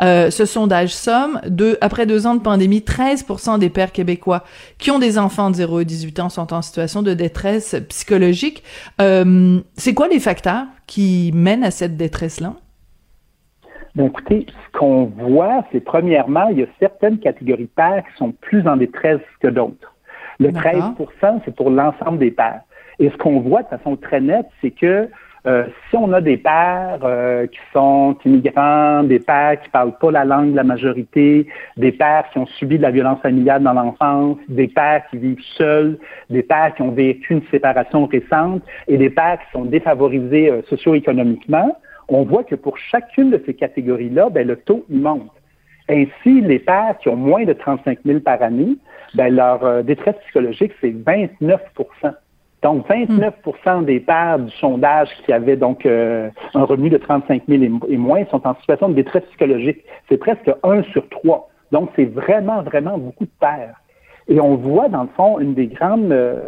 [0.00, 4.44] ce sondage somme de après deux ans de pandémie, 13% des pères québécois
[4.78, 8.62] qui ont des enfants de 0 à 18 ans sont en situation de détresse psychologique.
[9.00, 12.54] Euh, c'est quoi les facteurs qui mènent à cette détresse-là?
[13.94, 18.16] Ben écoutez, ce qu'on voit, c'est premièrement, il y a certaines catégories de pères qui
[18.16, 19.94] sont plus en détresse que d'autres.
[20.38, 22.62] Le 13% c'est pour l'ensemble des pères.
[22.98, 25.08] Et ce qu'on voit de façon très nette, c'est que
[25.44, 30.12] euh, si on a des pères euh, qui sont immigrants, des pères qui parlent pas
[30.12, 33.72] la langue de la majorité, des pères qui ont subi de la violence familiale dans
[33.72, 35.98] l'enfance, des pères qui vivent seuls,
[36.30, 40.62] des pères qui ont vécu une séparation récente et des pères qui sont défavorisés euh,
[40.68, 41.76] socio-économiquement,
[42.08, 45.32] on voit que pour chacune de ces catégories-là, ben, le taux il monte.
[45.88, 48.76] Ainsi, les pères qui ont moins de 35 000 par année,
[49.14, 51.60] ben, leur détresse psychologique, c'est 29
[52.62, 57.62] donc, 29% des pères du sondage qui avaient donc euh, un revenu de 35 000
[57.88, 59.78] et, moins sont en situation de détresse psychologique.
[60.08, 61.48] C'est presque un sur trois.
[61.72, 63.74] Donc, c'est vraiment, vraiment beaucoup de pères.
[64.28, 66.38] Et on voit, dans le fond, une des grandes, euh,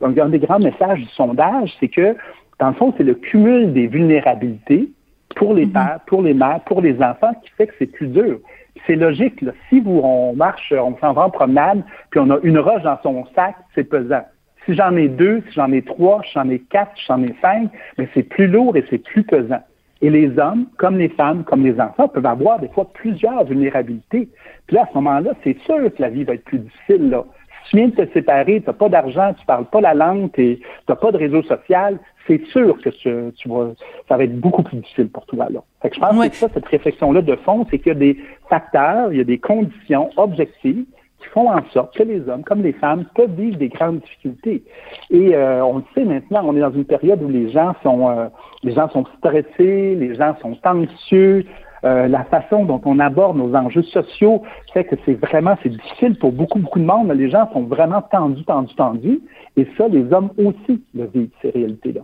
[0.00, 2.16] un, des grands messages du sondage, c'est que,
[2.60, 4.88] dans le fond, c'est le cumul des vulnérabilités
[5.34, 5.72] pour les mm-hmm.
[5.72, 8.38] pères, pour les mères, pour les enfants qui fait que c'est plus dur.
[8.86, 9.40] C'est logique.
[9.40, 9.50] Là.
[9.68, 12.98] Si vous, on marche, on s'en va en promenade, puis on a une roche dans
[13.02, 14.22] son sac, c'est pesant.
[14.66, 17.34] Si j'en ai deux, si j'en ai trois, si j'en ai quatre, si j'en ai
[17.42, 19.62] cinq, mais c'est plus lourd et c'est plus pesant.
[20.00, 24.28] Et les hommes, comme les femmes, comme les enfants, peuvent avoir des fois plusieurs vulnérabilités.
[24.66, 27.10] Puis là, à ce moment-là, c'est sûr que la vie va être plus difficile.
[27.10, 27.24] Là.
[27.64, 30.30] Si tu viens de te séparer, tu n'as pas d'argent, tu parles pas la langue,
[30.32, 33.72] tu n'as pas de réseau social, c'est sûr que tu, vas,
[34.08, 35.48] ça va être beaucoup plus difficile pour toi.
[35.50, 35.60] Là.
[35.82, 38.18] Fait que je pense que ça, cette réflexion-là de fond, c'est qu'il y a des
[38.48, 40.84] facteurs, il y a des conditions objectives
[41.24, 44.62] qui font en sorte que les hommes comme les femmes peuvent vivre des grandes difficultés.
[45.10, 48.10] Et euh, on le sait maintenant, on est dans une période où les gens sont,
[48.10, 48.26] euh,
[48.62, 51.44] les gens sont stressés, les gens sont anxieux.
[51.84, 56.18] Euh, la façon dont on aborde nos enjeux sociaux fait que c'est vraiment c'est difficile
[56.18, 57.12] pour beaucoup beaucoup de monde.
[57.12, 59.20] Les gens sont vraiment tendus, tendus, tendus.
[59.56, 62.00] Et ça, les hommes aussi le vivent ces réalités-là.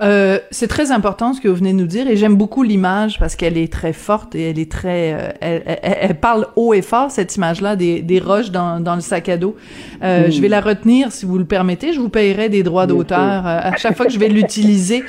[0.00, 3.18] Euh, c'est très important ce que vous venez de nous dire et j'aime beaucoup l'image
[3.18, 6.82] parce qu'elle est très forte et elle est très, euh, elle, elle, parle haut et
[6.82, 9.56] fort cette image-là des, des roches dans, dans le sac à dos.
[10.02, 11.92] Euh, Je vais la retenir si vous le permettez.
[11.92, 15.02] Je vous payerai des droits d'auteur à chaque fois que je vais l'utiliser.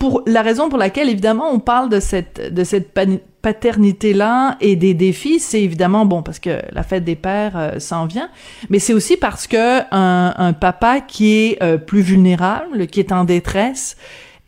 [0.00, 2.98] Pour la raison pour laquelle évidemment on parle de cette de cette
[3.42, 7.78] paternité là et des défis, c'est évidemment bon parce que la fête des pères euh,
[7.78, 8.30] s'en vient,
[8.70, 13.12] mais c'est aussi parce que un, un papa qui est euh, plus vulnérable, qui est
[13.12, 13.98] en détresse,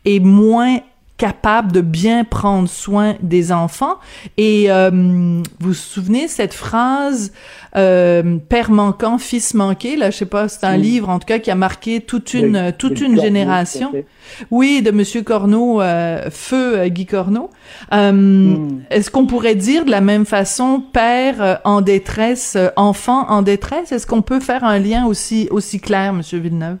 [0.05, 0.79] est moins
[1.23, 3.95] capable de bien prendre soin des enfants.
[4.35, 7.31] Et euh, vous vous souvenez cette phrase
[7.77, 11.39] euh, père manquant, fils manqué, là, je sais pas, c'est un livre en tout cas
[11.39, 13.93] qui a marqué toute une toute une génération.
[14.51, 17.49] Oui, de Monsieur Corneau, euh, feu euh, Guy Corneau.
[17.89, 18.81] Hmm.
[18.89, 23.93] Est-ce qu'on pourrait dire de la même façon père en détresse, enfant en détresse?
[23.93, 26.79] Est-ce qu'on peut faire un lien aussi aussi clair, Monsieur Villeneuve?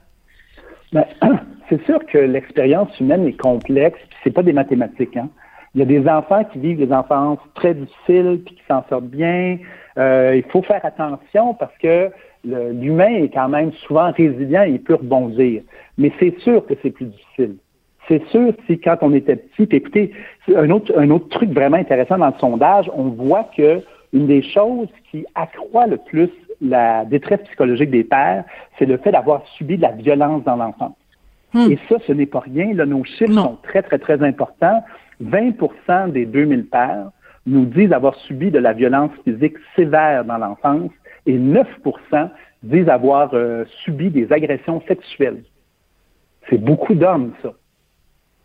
[0.91, 1.05] Ben,
[1.69, 5.17] c'est sûr que l'expérience humaine est complexe, c'est pas des mathématiques.
[5.17, 5.29] Hein.
[5.75, 9.05] Il y a des enfants qui vivent des enfances très difficiles, puis qui s'en sortent
[9.05, 9.57] bien.
[9.97, 12.11] Euh, il faut faire attention parce que
[12.45, 15.63] l'humain est quand même souvent résilient et il peut rebondir.
[15.97, 17.55] Mais c'est sûr que c'est plus difficile.
[18.07, 20.11] C'est sûr si quand on était petit, écoutez,
[20.53, 23.81] un autre, un autre truc vraiment intéressant dans le sondage, on voit que
[24.11, 26.29] une des choses qui accroît le plus
[26.61, 28.43] la détresse psychologique des pères,
[28.77, 30.95] c'est le fait d'avoir subi de la violence dans l'enfance.
[31.53, 31.71] Hmm.
[31.71, 32.73] Et ça, ce n'est pas rien.
[32.73, 34.83] Là, nos chiffres sont très, très, très importants.
[35.23, 37.11] 20% des 2000 pères
[37.45, 40.91] nous disent avoir subi de la violence physique sévère dans l'enfance
[41.25, 42.29] et 9%
[42.63, 45.43] disent avoir euh, subi des agressions sexuelles.
[46.49, 47.53] C'est beaucoup d'hommes, ça.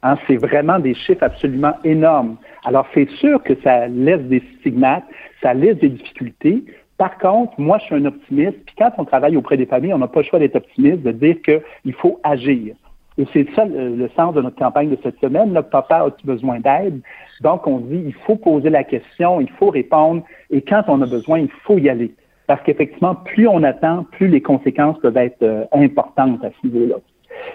[0.03, 2.37] Hein, c'est vraiment des chiffres absolument énormes.
[2.65, 5.05] Alors, c'est sûr que ça laisse des stigmates,
[5.43, 6.65] ça laisse des difficultés.
[6.99, 8.59] Par contre, moi, je suis un optimiste.
[8.65, 11.11] Puis quand on travaille auprès des familles, on n'a pas le choix d'être optimiste, de
[11.11, 12.77] dire qu'il faut agir.
[13.19, 15.53] Et c'est ça le, sens de notre campagne de cette semaine.
[15.53, 17.01] Notre papa a-t-il besoin d'aide?
[17.41, 21.07] Donc, on dit, il faut poser la question, il faut répondre, et quand on a
[21.07, 22.15] besoin, il faut y aller.
[22.47, 26.97] Parce qu'effectivement, plus on attend, plus les conséquences peuvent être euh, importantes à ce niveau-là.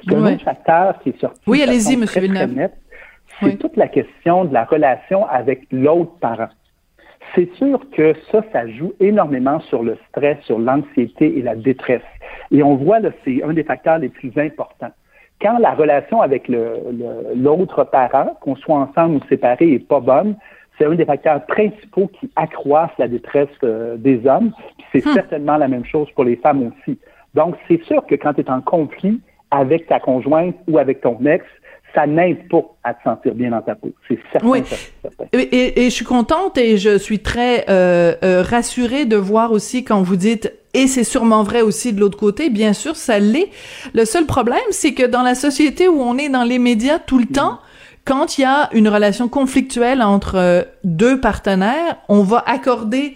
[0.10, 2.69] Un autre facteur qui est sorti oui, allez-y, Monsieur Villeneuve.
[3.39, 6.49] c'est toute la question de la relation avec l'autre parent.
[7.36, 12.04] C'est sûr que ça, ça joue énormément sur le stress, sur l'anxiété et la détresse.
[12.52, 14.91] Et on voit, là, c'est un des facteurs les plus importants
[15.43, 20.36] quand la relation avec l'autre parent, qu'on soit ensemble ou séparés, est pas bonne,
[20.77, 24.51] c'est un des facteurs principaux qui accroissent la détresse euh, des hommes.
[24.91, 25.13] C'est hmm.
[25.13, 26.97] certainement la même chose pour les femmes aussi.
[27.36, 29.19] Donc, c'est sûr que quand tu es en conflit
[29.51, 31.45] avec ta conjointe ou avec ton ex,
[31.93, 33.91] ça n'aide pas à te sentir bien dans ta peau.
[34.08, 34.47] C'est certain.
[34.47, 34.63] Oui.
[35.34, 40.01] Et, je suis contente et je suis très euh, euh, rassurée de voir aussi quand
[40.01, 43.51] vous dites et c'est sûrement vrai aussi de l'autre côté, bien sûr, ça l'est.
[43.93, 47.19] Le seul problème, c'est que dans la société où on est dans les médias tout
[47.19, 47.59] le temps,
[48.05, 53.15] quand il y a une relation conflictuelle entre euh, deux partenaires, on va accorder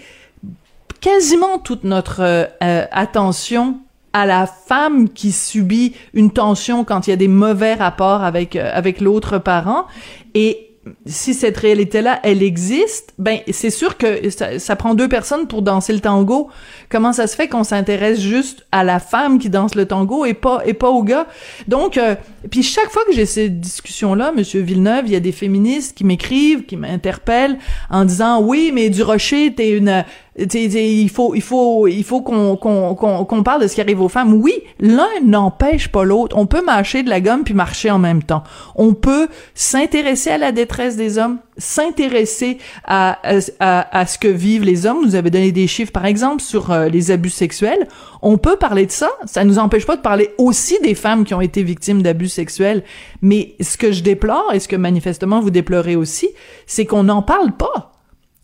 [1.01, 3.79] quasiment toute notre euh, euh, attention
[4.13, 8.55] à la femme qui subit une tension quand il y a des mauvais rapports avec
[8.55, 9.85] avec l'autre parent
[10.33, 10.66] et
[11.05, 15.93] si cette réalité-là, elle existe, ben c'est sûr que ça, prend deux personnes pour danser
[15.93, 16.49] le tango.
[16.89, 20.33] Comment ça se fait qu'on s'intéresse juste à la femme qui danse le tango et
[20.33, 21.27] pas et pas au gars?
[21.67, 22.15] Donc, euh,
[22.49, 26.03] puis chaque fois que j'ai ces discussions-là, Monsieur Villeneuve, il y a des féministes qui
[26.03, 27.57] m'écrivent, qui m'interpellent
[27.89, 30.03] en disant oui, mais du Rocher, t'es une
[30.37, 34.09] il faut il faut il faut qu'on qu'on qu'on parle de ce qui arrive aux
[34.09, 34.33] femmes.
[34.33, 36.37] Oui, l'un n'empêche pas l'autre.
[36.37, 38.43] On peut mâcher de la gomme puis marcher en même temps.
[38.75, 43.19] On peut s'intéresser à la détresse des hommes, s'intéresser à,
[43.59, 45.03] à, à ce que vivent les hommes.
[45.03, 47.87] Vous avez donné des chiffres par exemple sur euh, les abus sexuels.
[48.21, 49.09] On peut parler de ça.
[49.25, 52.83] Ça nous empêche pas de parler aussi des femmes qui ont été victimes d'abus sexuels.
[53.21, 56.29] Mais ce que je déplore et ce que manifestement vous déplorez aussi,
[56.67, 57.96] c'est qu'on n'en parle pas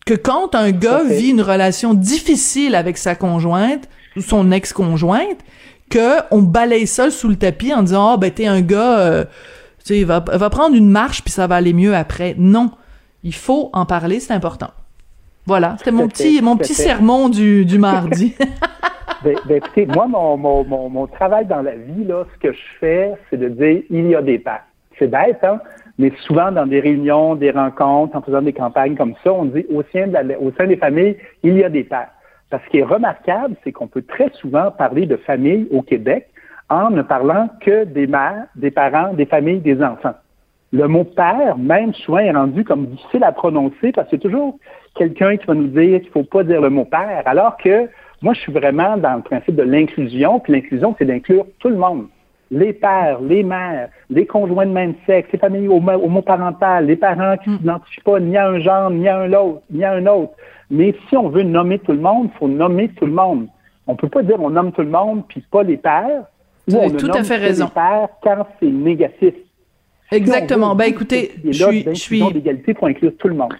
[0.05, 5.39] que quand un gars vit une relation difficile avec sa conjointe ou son ex-conjointe,
[5.89, 9.23] que on balaye ça sous le tapis en disant ah ben t'es un gars, euh,
[9.85, 12.35] tu sais va, va prendre une marche puis ça va aller mieux après.
[12.37, 12.71] Non,
[13.23, 14.71] il faut en parler, c'est important.
[15.45, 18.33] Voilà, c'était mon petit mon petit sermon du, du mardi.
[19.23, 22.53] ben, ben, écoutez, moi mon, mon, mon, mon travail dans la vie là, ce que
[22.53, 24.61] je fais, c'est de dire il y a des pas.
[24.99, 25.59] C'est bête hein,
[25.99, 29.65] mais souvent, dans des réunions, des rencontres, en faisant des campagnes comme ça, on dit
[29.69, 32.09] au sein, des familles, il y a des pères.
[32.49, 36.27] Parce ce qui est remarquable, c'est qu'on peut très souvent parler de famille au Québec
[36.69, 40.15] en ne parlant que des mères, des parents, des familles, des enfants.
[40.71, 44.57] Le mot père, même souvent, est rendu comme difficile à prononcer parce que c'est toujours
[44.95, 47.87] quelqu'un qui va nous dire qu'il faut pas dire le mot père, alors que
[48.23, 51.75] moi, je suis vraiment dans le principe de l'inclusion, puis l'inclusion, c'est d'inclure tout le
[51.75, 52.07] monde
[52.53, 57.49] les pères, les mères, les conjoints de même sexe, les familles homoparentales, les parents qui
[57.49, 57.59] ne hmm.
[57.59, 60.33] s'identifient pas ni à un genre, ni à un autre, ni à un autre.
[60.69, 63.47] Mais si on veut nommer tout le monde, il faut nommer tout le monde.
[63.87, 66.25] On peut pas dire on nomme tout le monde puis pas les pères.
[66.67, 67.65] Vous avez tout à fait raison.
[67.65, 69.33] Les pères quand c'est négatif.
[70.11, 70.75] Exactement.
[70.75, 73.53] Ben écoutez, je suis, je suis d'égalité pour inclure tout le monde.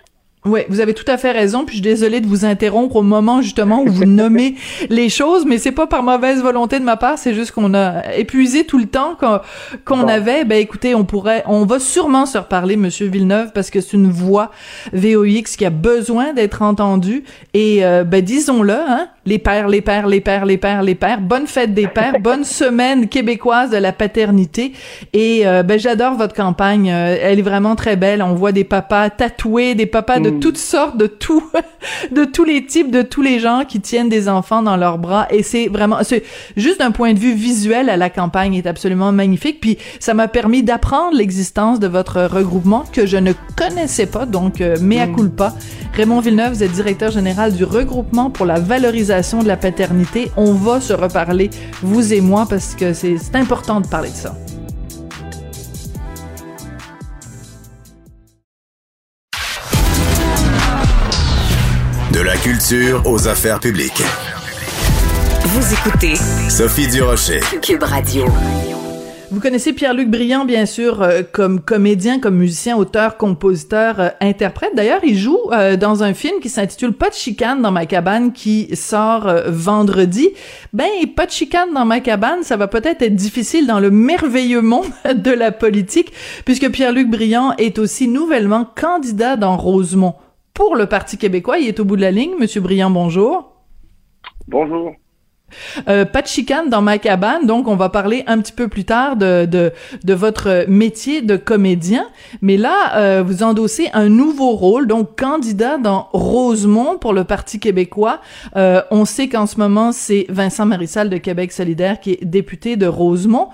[0.45, 1.63] Oui, vous avez tout à fait raison.
[1.63, 4.55] Puis je suis désolée de vous interrompre au moment justement où vous nommez
[4.89, 7.17] les choses, mais c'est pas par mauvaise volonté de ma part.
[7.17, 9.17] C'est juste qu'on a épuisé tout le temps
[9.85, 10.43] qu'on avait.
[10.43, 14.11] Ben écoutez, on pourrait, on va sûrement se reparler, Monsieur Villeneuve, parce que c'est une
[14.11, 14.51] voix
[14.91, 17.23] VOX qui a besoin d'être entendue.
[17.53, 21.21] Et euh, ben disons-le, hein, les pères, les pères, les pères, les pères, les pères.
[21.21, 24.73] Bonne fête des pères, bonne semaine québécoise de la paternité.
[25.13, 26.91] Et euh, ben j'adore votre campagne.
[26.91, 28.21] Euh, elle est vraiment très belle.
[28.21, 30.32] On voit des papas tatoués, des papas de.
[30.39, 31.43] Toutes sortes, de tout,
[32.11, 35.27] de tous les types, de tous les gens qui tiennent des enfants dans leurs bras.
[35.29, 36.23] Et c'est vraiment, c'est
[36.55, 39.59] juste d'un point de vue visuel, la campagne est absolument magnifique.
[39.59, 44.61] Puis ça m'a permis d'apprendre l'existence de votre regroupement que je ne connaissais pas, donc
[44.61, 45.15] euh, mea mm.
[45.15, 45.53] culpa.
[45.93, 50.31] Raymond Villeneuve, vous êtes directeur général du regroupement pour la valorisation de la paternité.
[50.37, 51.49] On va se reparler,
[51.81, 54.35] vous et moi, parce que c'est important de parler de ça.
[62.23, 64.01] La culture aux affaires publiques.
[65.41, 66.15] Vous écoutez
[66.49, 67.41] Sophie Durocher.
[67.61, 68.25] Cube Radio.
[69.29, 74.73] Vous connaissez Pierre-Luc Briand, bien sûr, euh, comme comédien, comme musicien, auteur, compositeur, euh, interprète.
[74.73, 78.31] D'ailleurs, il joue euh, dans un film qui s'intitule Pas de chicane dans ma cabane
[78.31, 80.29] qui sort vendredi.
[80.71, 84.61] Ben, pas de chicane dans ma cabane, ça va peut-être être difficile dans le merveilleux
[84.61, 86.13] monde de la politique,
[86.45, 90.15] puisque Pierre-Luc Briand est aussi nouvellement candidat dans Rosemont
[90.53, 91.57] pour le Parti québécois.
[91.57, 92.33] Il est au bout de la ligne.
[92.39, 93.53] Monsieur Briand, bonjour.
[94.47, 94.93] Bonjour.
[95.87, 98.85] Euh, pas de chicane dans ma cabane, donc on va parler un petit peu plus
[98.85, 99.71] tard de, de,
[100.03, 102.07] de votre métier de comédien.
[102.41, 107.59] Mais là, euh, vous endossez un nouveau rôle, donc candidat dans Rosemont pour le Parti
[107.59, 108.19] québécois.
[108.55, 112.75] Euh, on sait qu'en ce moment, c'est Vincent Marissal de Québec solidaire qui est député
[112.75, 113.49] de Rosemont.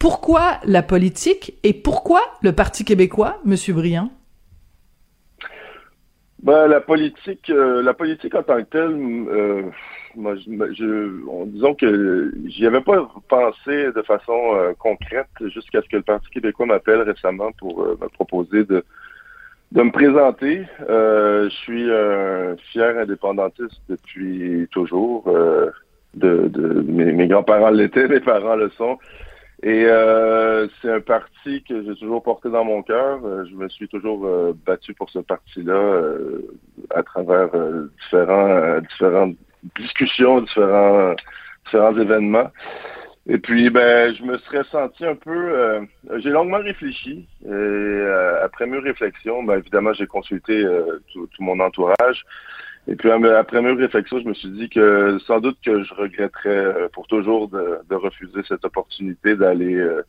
[0.00, 4.10] Pourquoi la politique et pourquoi le Parti québécois, Monsieur Briand?
[6.46, 9.62] Ben, la politique, euh, la politique en tant que telle, euh,
[10.14, 15.96] moi, je, disons que j'y avais pas pensé de façon euh, concrète jusqu'à ce que
[15.96, 18.84] le Parti québécois m'appelle récemment pour me proposer de
[19.72, 20.62] de me présenter.
[20.88, 25.24] je suis un fier indépendantiste depuis toujours.
[26.14, 28.98] de, de mes grands-parents l'étaient, mes parents le sont.
[29.62, 33.20] Et euh, c'est un parti que j'ai toujours porté dans mon cœur.
[33.24, 36.14] Euh, je me suis toujours euh, battu pour ce parti-là
[36.94, 37.48] à travers
[38.02, 39.36] différents, différentes
[39.78, 41.14] discussions, différents,
[41.64, 42.50] différents événements.
[43.28, 45.86] Et puis, ben, je me serais senti un peu.
[46.18, 47.26] j'ai longuement réfléchi.
[47.44, 48.00] Et
[48.42, 50.64] après mes réflexions, ben, évidemment, j'ai consulté
[51.12, 52.24] tout, tout, mon entourage.
[52.88, 56.48] Et puis après mes réflexions, je me suis dit que sans doute que je regretterais
[56.48, 60.02] euh, pour toujours de, refuser cette opportunité d'aller euh,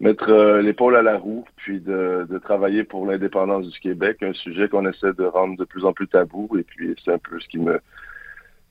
[0.00, 4.68] mettre euh, l'épaule à la roue, puis de, travailler pour l'indépendance du Québec, un sujet
[4.68, 6.48] qu'on essaie de rendre de plus en plus tabou.
[6.58, 7.80] Et puis c'est un peu ce qui me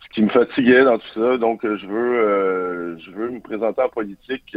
[0.02, 1.38] ce qui me fatiguait dans tout ça.
[1.38, 4.56] Donc je veux je veux me présenter en politique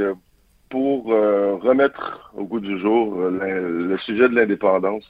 [0.69, 5.05] pour remettre au goût du jour le, sujet de l'indépendance.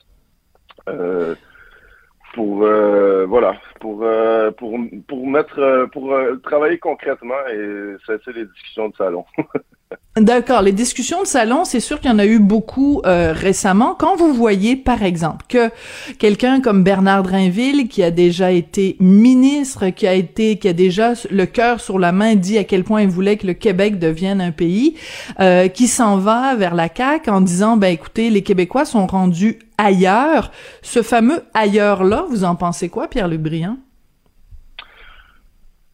[0.88, 1.34] Euh,
[2.35, 4.78] pour euh, voilà pour euh, pour
[5.09, 9.24] pour mettre euh, pour travailler concrètement et cesser les discussions de salon.
[10.16, 13.95] D'accord, les discussions de salon, c'est sûr qu'il y en a eu beaucoup récemment.
[13.99, 15.70] Quand vous voyez, par exemple, que
[16.18, 21.12] quelqu'un comme Bernard Drinville, qui a déjà été ministre, qui a été, qui a déjà
[21.30, 24.41] le cœur sur la main, dit à quel point il voulait que le Québec devienne
[24.41, 24.97] un pays,
[25.74, 30.51] qui s'en va vers la CAQ en disant, ben écoutez, les Québécois sont rendus ailleurs.
[30.82, 33.78] Ce fameux ailleurs-là, vous en pensez quoi, Pierre-Luc Briand?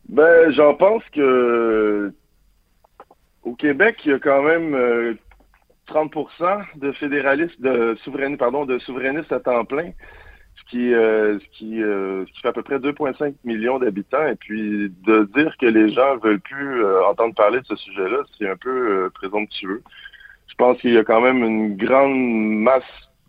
[0.09, 2.13] Ben, j'en pense que
[3.47, 5.17] au Québec, il y a quand même
[5.89, 9.93] 30% euh, de fédéralistes, de souverainistes, pardon, de souverainistes à temps plein,
[10.57, 14.27] ce qui, euh, euh, qui fait à peu près 2,5 millions d'habitants.
[14.27, 18.49] Et puis de dire que les gens veulent plus entendre parler de ce sujet-là, c'est
[18.49, 19.83] un peu présomptueux.
[20.49, 22.83] Je pense qu'il y a quand même une grande masse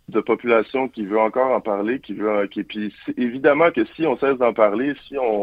[0.08, 4.16] de population qui veut encore en parler, qui veut, qui, puis évidemment que si on
[4.18, 5.42] cesse d'en parler, si on,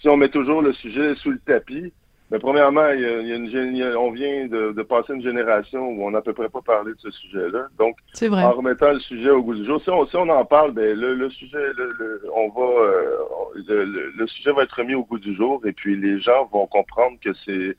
[0.00, 1.92] si on met toujours le sujet sous le tapis,
[2.30, 6.12] mais premièrement, il y a, une, on vient de, de, passer une génération où on
[6.12, 7.66] n'a à peu près pas parlé de ce sujet-là.
[7.76, 8.44] Donc, vrai.
[8.44, 10.96] en remettant le sujet au goût du jour, si on, si on en parle, ben
[10.96, 15.34] le, le sujet, le, on va, euh, le, sujet va être mis au goût du
[15.34, 17.76] jour, et puis les gens vont comprendre que c'est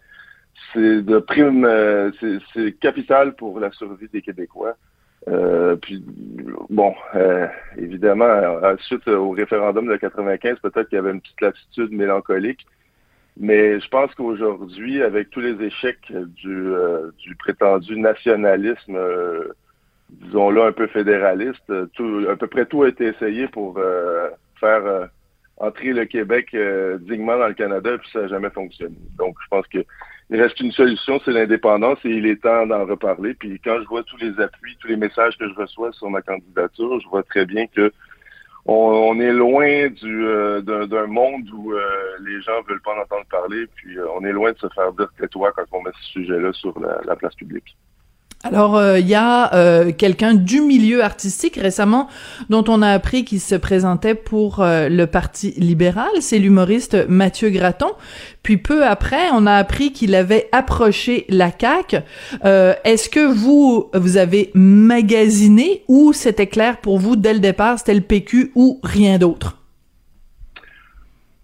[0.73, 2.11] c'est de prime, euh,
[2.53, 4.75] c'est capital pour la survie des Québécois.
[5.27, 6.03] Euh, puis
[6.69, 7.47] bon, euh,
[7.77, 8.27] évidemment,
[8.79, 12.65] suite au référendum de 95, peut-être qu'il y avait une petite latitude mélancolique,
[13.41, 18.97] mais je pense qu'aujourd'hui, avec tous les échecs du, euh, du prétendu nationalisme
[20.09, 21.71] disons-le, un peu fédéraliste.
[21.93, 23.79] Tout, à peu près tout a été essayé pour
[24.59, 25.09] faire
[25.55, 26.55] entrer le Québec
[26.99, 28.95] dignement dans le Canada, puis ça n'a jamais fonctionné.
[29.17, 29.85] Donc, je pense que
[30.31, 33.33] il reste une solution, c'est l'indépendance, et il est temps d'en reparler.
[33.33, 36.21] Puis quand je vois tous les appuis, tous les messages que je reçois sur ma
[36.21, 37.91] candidature, je vois très bien que
[38.66, 41.82] on, est loin du euh, d'un monde où euh,
[42.22, 44.93] les gens veulent pas en entendre parler, puis euh, on est loin de se faire
[44.93, 47.76] dire tais-toi quand on met ce sujet-là sur la place publique.
[48.43, 52.07] Alors, il euh, y a euh, quelqu'un du milieu artistique récemment
[52.49, 57.51] dont on a appris qu'il se présentait pour euh, le Parti libéral, c'est l'humoriste Mathieu
[57.51, 57.91] Graton.
[58.41, 61.97] Puis peu après, on a appris qu'il avait approché la CAQ.
[62.43, 67.93] Est-ce que vous, vous avez magasiné ou c'était clair pour vous dès le départ, c'était
[67.93, 69.61] le PQ ou rien d'autre?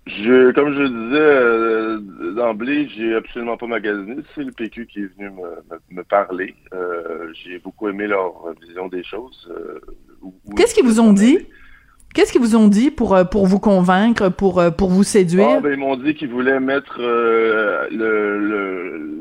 [0.08, 2.00] Je, comme je disais euh,
[2.34, 4.16] d'emblée, j'ai absolument pas magasiné.
[4.34, 6.56] C'est le PQ qui est venu me, me, parler.
[6.74, 9.52] Euh, j'ai beaucoup aimé leur vision des choses.
[9.52, 9.80] Euh,
[10.56, 11.40] Qu'est-ce qu'ils vous ont dit?
[12.14, 15.50] Qu'est-ce qu'ils vous ont dit pour, euh, pour vous convaincre, pour, euh, pour vous séduire?
[15.58, 17.02] Ah, ben, ils m'ont dit qu'ils voulaient mettre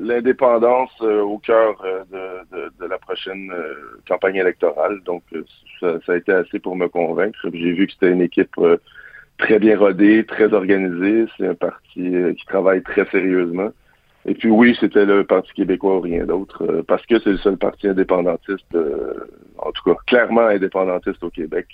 [0.03, 1.83] l'indépendance le, au cœur
[2.13, 3.53] de, de, de, la prochaine
[4.09, 5.01] campagne électorale.
[5.05, 5.25] Donc,
[5.81, 7.41] ça, ça, a été assez pour me convaincre.
[7.53, 8.55] J'ai vu que c'était une équipe
[9.39, 11.27] très bien rodé, très organisé.
[11.37, 13.71] C'est un parti euh, qui travaille très sérieusement.
[14.29, 17.39] Et puis oui, c'était le Parti québécois ou rien d'autre, euh, parce que c'est le
[17.39, 19.15] seul parti indépendantiste, euh,
[19.59, 21.67] en tout cas clairement indépendantiste au Québec.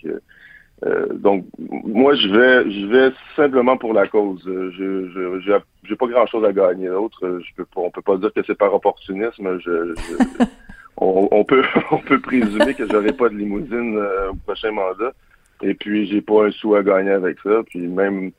[1.14, 4.42] donc moi je vais je vais simplement pour la cause.
[4.44, 7.40] Je je j'ai pas grand chose à gagner d'autre.
[7.46, 9.58] Je peux pas, on peut pas dire que c'est par opportunisme.
[9.60, 9.94] Je,
[10.98, 13.96] on, on, peut on peut présumer que j'aurai pas de limousine
[14.30, 15.12] au prochain mandat.
[15.62, 17.62] Et puis, j'ai pas un sou à gagner avec ça.
[17.68, 18.32] Puis même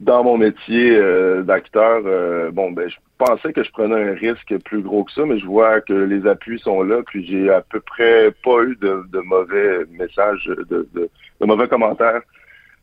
[0.00, 4.56] dans mon métier euh, d'acteur, euh, bon, ben, je pensais que je prenais un risque
[4.64, 7.02] plus gros que ça, mais je vois que les appuis sont là.
[7.06, 12.22] Puis j'ai à peu près pas eu de, mauvais messages, de, mauvais commentaires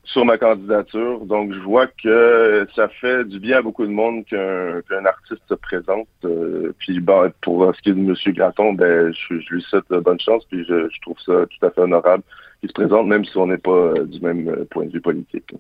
[0.04, 1.26] sur ma candidature.
[1.26, 5.56] Donc, je vois que ça fait du bien à beaucoup de monde qu'un artiste se
[5.56, 6.08] présente.
[6.26, 8.34] Euh, puis, ben, pour ce qui est de M.
[8.34, 10.44] Graton, ben, je, lui souhaite bonne chance.
[10.46, 12.24] Puis, je trouve ça tout à fait honorable
[12.64, 15.54] se présente, même si on n'est pas euh, du même euh, point de vue politique.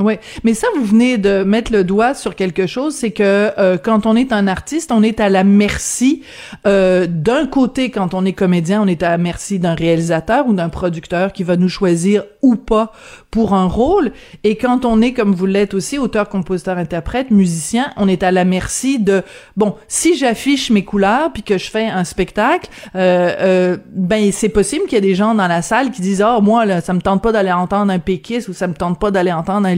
[0.00, 0.14] Oui,
[0.44, 4.06] mais ça, vous venez de mettre le doigt sur quelque chose, c'est que euh, quand
[4.06, 6.22] on est un artiste, on est à la merci.
[6.64, 10.68] D'un côté, quand on est comédien, on est à la merci d'un réalisateur ou d'un
[10.68, 12.92] producteur qui va nous choisir ou pas
[13.30, 14.12] pour un rôle.
[14.44, 18.30] Et quand on est, comme vous l'êtes aussi, auteur, compositeur, interprète, musicien, on est à
[18.30, 19.22] la merci de
[19.56, 24.48] bon, si j'affiche mes couleurs puis que je fais un spectacle, euh, euh ben c'est
[24.48, 26.92] possible qu'il y ait des gens dans la salle qui disent oh, moi là, ça
[26.92, 29.74] me tente pas d'aller entendre un péquiste ou ça me tente pas d'aller entendre un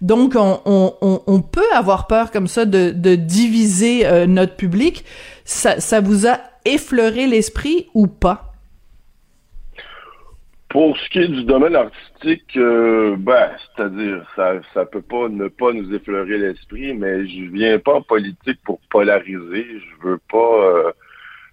[0.00, 5.04] donc, on, peut avoir peur comme ça de, diviser euh, notre public.
[5.44, 8.52] Ça, vous a effleuré l'esprit ou pas?
[10.68, 12.13] Pour ce qui est du domaine artistique,
[12.56, 17.78] euh, ben, c'est-à-dire, ça, ça peut pas ne pas nous effleurer l'esprit, mais je viens
[17.78, 19.66] pas en politique pour polariser.
[19.78, 20.92] Je veux pas, euh,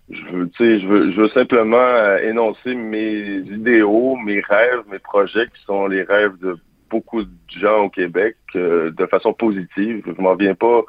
[0.09, 5.63] je veux, tu sais, je veux, simplement énoncer mes idéaux, mes rêves, mes projets qui
[5.65, 6.57] sont les rêves de
[6.91, 10.03] beaucoup de gens au Québec euh, de façon positive.
[10.05, 10.81] Je m'en viens pas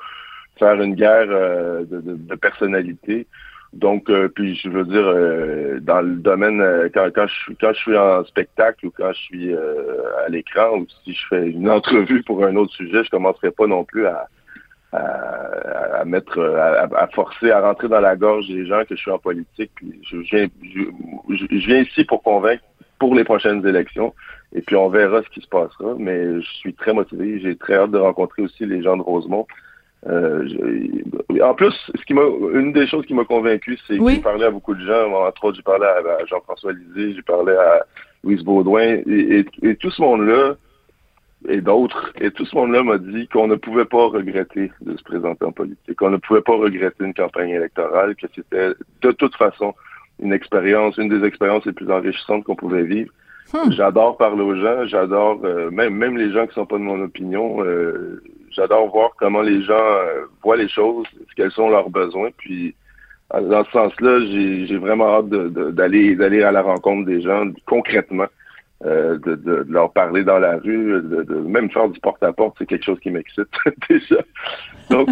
[0.58, 3.26] faire une guerre euh, de, de, personnalité.
[3.72, 7.96] Donc, euh, puis je veux dire, dans le domaine, quand, quand, je, quand je suis
[7.96, 12.44] en spectacle ou quand je suis à l'écran ou si je fais une entrevue pour
[12.44, 14.28] un autre sujet, je commencerai pas non plus à,
[14.92, 19.18] à, mettre, à, forcer, à rentrer dans la gorge des gens que je suis en
[19.18, 19.72] politique.
[20.02, 20.48] Je, viens,
[21.30, 22.62] je viens ici pour convaincre
[22.98, 24.14] pour les prochaines élections.
[24.54, 25.94] Et puis on verra ce qui se passera.
[25.98, 27.40] Mais je suis très motivé.
[27.40, 29.46] J'ai très hâte de rencontrer aussi les gens de Rosemont.
[30.08, 30.48] Euh,
[31.42, 32.22] en plus, ce qui m'a,
[32.54, 35.12] une des choses qui m'a convaincu, c'est que j'ai parlé à beaucoup de gens.
[35.12, 37.84] Entre autres, j'ai parlé à, Jean-François Lisée, j'ai parlé à
[38.24, 39.44] Louise Baudouin, et,
[39.76, 40.56] tout ce monde-là,
[41.48, 45.02] et d'autres, et tout ce monde-là m'a dit qu'on ne pouvait pas regretter de se
[45.02, 48.70] présenter en politique, qu'on ne pouvait pas regretter une campagne électorale, que c'était
[49.02, 49.74] de toute façon
[50.20, 53.10] une expérience, une des expériences les plus enrichissantes qu'on pouvait vivre.
[53.52, 53.70] Hmm.
[53.72, 57.02] J'adore parler aux gens, j'adore euh, même même les gens qui sont pas de mon
[57.02, 57.62] opinion.
[57.64, 58.22] Euh,
[58.52, 62.30] j'adore voir comment les gens euh, voient les choses, quels sont leurs besoins.
[62.36, 62.74] Puis
[63.32, 68.26] dans ce sens-là, j'ai vraiment hâte d'aller d'aller à la rencontre des gens concrètement,
[68.84, 73.00] de, de, leur parler dans la rue, de, même faire du porte-à-porte, c'est quelque chose
[73.00, 73.48] qui m'excite
[73.88, 74.18] déjà.
[74.90, 75.08] Donc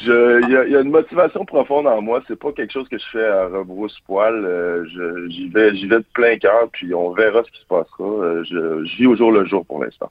[0.00, 2.22] il y a, une motivation profonde en moi.
[2.26, 4.44] C'est pas quelque chose que je fais à rebrousse-poil.
[4.44, 8.04] Euh, j'y vais, j'y vais de plein cœur, puis on verra ce qui se passera.
[8.04, 10.10] Euh, je, vis au jour le jour pour l'instant.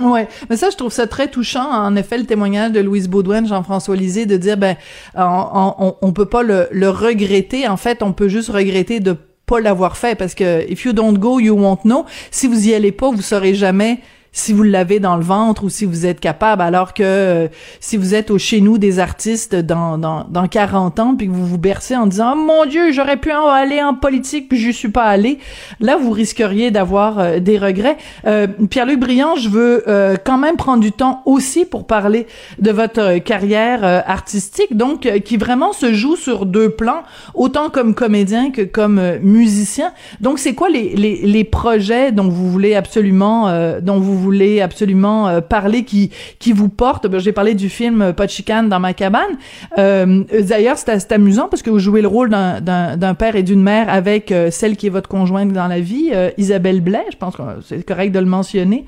[0.00, 1.70] Ouais, mais ça je trouve ça très touchant.
[1.70, 4.76] En effet, le témoignage de Louise Baudouin, Jean-François Lisée, de dire ben
[5.14, 7.68] on, on, peut pas le, le regretter.
[7.68, 9.16] En fait, on peut juste regretter de
[9.46, 12.06] pas l'avoir fait parce que if you don't go, you won't know.
[12.32, 14.00] Si vous y allez pas, vous saurez jamais
[14.34, 17.96] si vous l'avez dans le ventre ou si vous êtes capable, alors que euh, si
[17.96, 21.46] vous êtes au chez nous des artistes dans, dans, dans 40 ans, puis que vous
[21.46, 24.88] vous bercez en disant oh, mon Dieu, j'aurais pu aller en politique, puis je suis
[24.88, 25.38] pas allé»,
[25.80, 27.96] là, vous risqueriez d'avoir euh, des regrets.
[28.26, 29.84] Euh, Pierre-Luc Briand, je veux
[30.24, 32.26] quand même prendre du temps aussi pour parler
[32.58, 37.02] de votre carrière artistique, donc qui vraiment se joue sur deux plans,
[37.34, 39.92] autant comme comédien que comme musicien.
[40.20, 45.28] Donc, c'est quoi les, les, les projets dont vous voulez absolument, dont vous voulez absolument
[45.28, 47.06] euh, parler qui qui vous porte.
[47.06, 49.38] Ben, j'ai parlé du film Pas de chicane dans ma cabane.
[49.78, 53.88] Euh, D'ailleurs, c'est amusant parce que vous jouez le rôle d'un père et d'une mère
[53.88, 57.04] avec euh, celle qui est votre conjointe dans la vie, Isabelle Blais.
[57.12, 58.84] Je pense que c'est correct de le mentionner.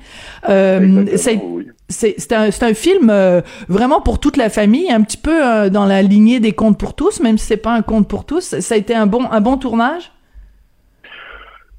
[1.89, 3.13] c'est un, un film
[3.69, 7.19] vraiment pour toute la famille, un petit peu dans la lignée des contes pour tous,
[7.19, 8.59] même si c'est pas un conte pour tous.
[8.59, 10.11] Ça a été un bon un bon tournage.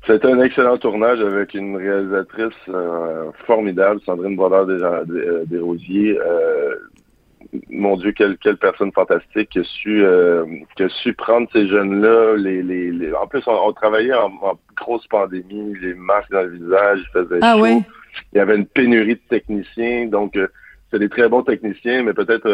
[0.08, 6.18] C'était un excellent tournage avec une réalisatrice euh, formidable, Sandrine Brodeur des, Rosiers.
[6.18, 6.76] Euh,
[7.68, 10.46] mon Dieu, quelle, quelle personne fantastique qui a su, euh,
[10.76, 12.36] qui a su prendre ces jeunes-là.
[12.38, 14.30] Les, les, En plus, on, travaillait en,
[14.76, 17.66] grosse pandémie, les masques dans le visage, il faisait ah, chaud.
[18.32, 20.38] Il y avait une pénurie de techniciens, donc
[20.90, 22.48] c'est des très bons techniciens, mais peut-être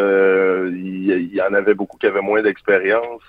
[0.70, 3.22] il, il, y en avait beaucoup qui avaient moins d'expérience.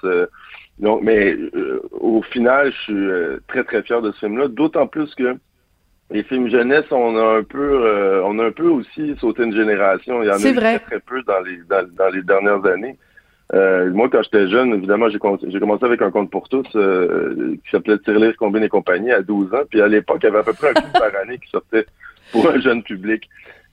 [0.80, 4.88] Donc, mais euh, au final, je suis euh, très très fier de ce film-là, d'autant
[4.88, 5.36] plus que
[6.12, 9.56] les films jeunesse, on a un peu, euh, on a un peu aussi sauté une
[9.56, 10.22] génération.
[10.22, 12.98] Il y en a eu très très peu dans les dans, les dernières années.
[13.94, 18.36] moi, quand j'étais jeune, évidemment, j'ai commencé avec un compte pour tous qui s'appelait Tirelire,
[18.38, 19.64] Combine et compagnie à 12 ans.
[19.70, 21.86] Puis à l'époque, il y avait à peu près un film par année qui sortait
[22.32, 23.28] pour un jeune public.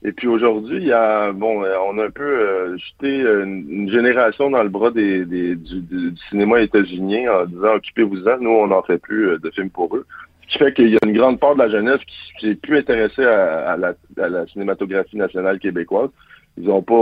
[0.05, 3.89] Et puis aujourd'hui, il y a bon, euh, on a un peu euh, jeté une,
[3.89, 8.83] génération dans le bras des, des du, cinéma états-unien en disant occupez-vous-en, nous on n'en
[8.83, 10.05] fait plus euh, de films pour eux.
[10.41, 12.79] Ce qui fait qu'il y a une grande part de la jeunesse qui s'est plus
[12.79, 16.09] intéressée à, la, à, la, cinématographie nationale québécoise.
[16.57, 16.93] Ils ont pas,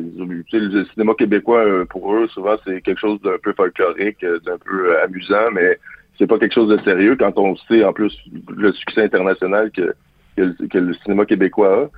[0.00, 4.58] ils ont, le cinéma québécois pour eux souvent c'est quelque chose d'un peu folklorique, d'un
[4.58, 5.78] peu amusant, mais
[6.18, 8.14] c'est pas quelque chose de sérieux quand on sait en plus
[8.48, 9.94] le succès international que,
[10.36, 11.90] que le cinéma québécois a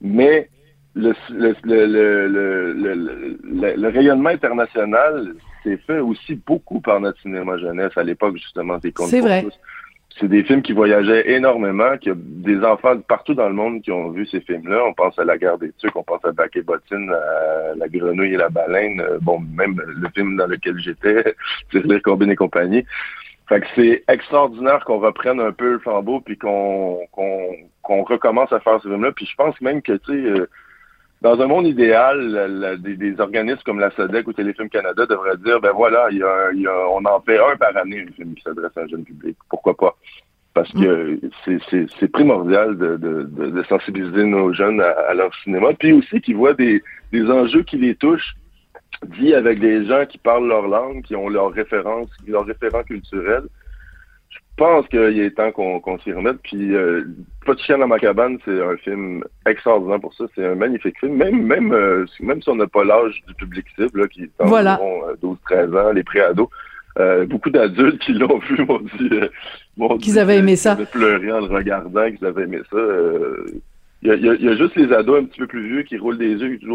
[0.00, 0.48] mais
[0.94, 3.36] le, le, le,
[3.76, 8.92] le, rayonnement international s'est fait aussi beaucoup par notre cinéma jeunesse à l'époque justement des
[8.92, 9.46] contes C'est vrai.
[10.18, 13.80] C'est des films qui voyageaient énormément, qu'il y a des enfants partout dans le monde
[13.80, 14.84] qui ont vu ces films-là.
[14.86, 17.88] On pense à La guerre des Tucs, on pense à Bac et Bottine, à La
[17.88, 21.36] grenouille et la baleine, euh, bon, même le film dans lequel j'étais,
[21.72, 22.84] les Combine et compagnie.
[23.50, 27.00] Fait que c'est extraordinaire qu'on reprenne un peu le flambeau puis qu'on
[27.82, 29.10] qu'on recommence à faire ce film-là.
[29.10, 30.48] Puis je pense même que, tu sais, euh,
[31.20, 35.72] dans un monde idéal, des, organismes comme la SODEC ou Téléfilm Canada devraient dire, ben
[35.72, 38.82] voilà, il y a, on en fait un par année, un film qui s'adresse à
[38.82, 39.36] un jeune public.
[39.48, 39.96] Pourquoi pas?
[40.54, 41.88] Parce que mm.
[41.98, 46.54] c'est primordial de, de, de, sensibiliser nos jeunes à, leur cinéma, puis aussi qu'ils voient
[46.54, 48.36] des, des enjeux qui les touchent
[49.06, 53.44] dit avec des gens qui parlent leur langue, qui ont leurs références, leurs référents culturels.
[54.28, 56.38] Je pense qu'il est temps qu'on s'y remette.
[56.42, 57.04] Puis, euh,
[57.46, 60.24] Pas de chien dans ma cabane, c'est un film extraordinaire pour ça.
[60.34, 61.16] C'est un magnifique film.
[61.16, 64.30] Même, même, euh, même si on n'a pas l'âge du public cible, là, qui est
[64.38, 64.74] voilà.
[64.74, 66.48] environ 12-13 euh, ans, les pré-ados,
[66.98, 70.76] euh, beaucoup d'adultes qui l'ont vu m'ont dit, euh, qu'ils avaient aimé ça.
[70.78, 72.78] Ils pleuré en le regardant, qu'ils avaient aimé ça.
[74.02, 76.54] Il y, a, juste les ados un petit peu plus vieux qui roulent des yeux
[76.54, 76.74] et qui disent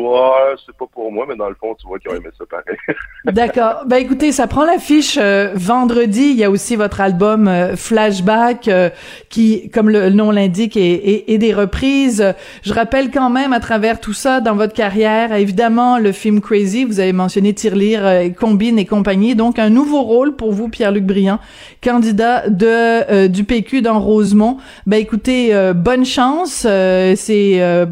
[0.64, 2.78] c'est pas pour moi, mais dans le fond, tu vois qu'ils ont aimé ça pareil.
[3.26, 3.86] D'accord.
[3.88, 6.22] Ben écoutez, ça prend l'affiche euh, vendredi.
[6.22, 8.92] Il y a aussi votre album euh, Flashback euh,
[9.30, 12.36] qui, comme le, nom l'indique, est, est, des reprises.
[12.62, 16.86] Je rappelle quand même à travers tout ça, dans votre carrière, évidemment, le film Crazy,
[16.86, 19.34] vous avez mentionné Tirelire, Combine et compagnie.
[19.34, 21.40] Donc, un nouveau rôle pour vous, Pierre-Luc Briand,
[21.84, 24.58] candidat de du PQ dans Rosemont.
[24.86, 26.68] Ben écoutez, bonne chance
[27.16, 27.86] c'est euh,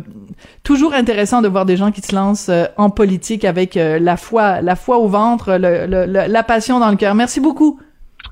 [0.64, 4.18] toujours intéressant de voir des gens qui se lancent euh, en politique avec euh, la
[4.18, 7.16] foi, la foi au ventre, la passion dans le cœur.
[7.16, 7.80] Merci beaucoup.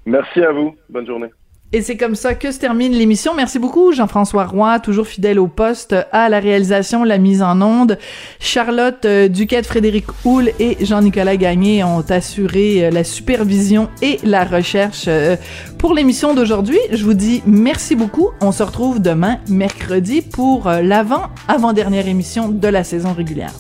[0.05, 0.75] Merci à vous.
[0.89, 1.29] Bonne journée.
[1.73, 3.33] Et c'est comme ça que se termine l'émission.
[3.33, 7.97] Merci beaucoup, Jean-François Roy, toujours fidèle au poste, à la réalisation, la mise en onde.
[8.41, 14.43] Charlotte euh, Duquette, Frédéric Houle et Jean-Nicolas Gagné ont assuré euh, la supervision et la
[14.43, 15.37] recherche euh,
[15.77, 16.79] pour l'émission d'aujourd'hui.
[16.91, 18.31] Je vous dis merci beaucoup.
[18.41, 23.53] On se retrouve demain, mercredi, pour l'avant, avant-dernière émission de la saison régulière.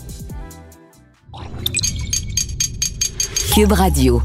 [3.53, 4.21] Cube Radio.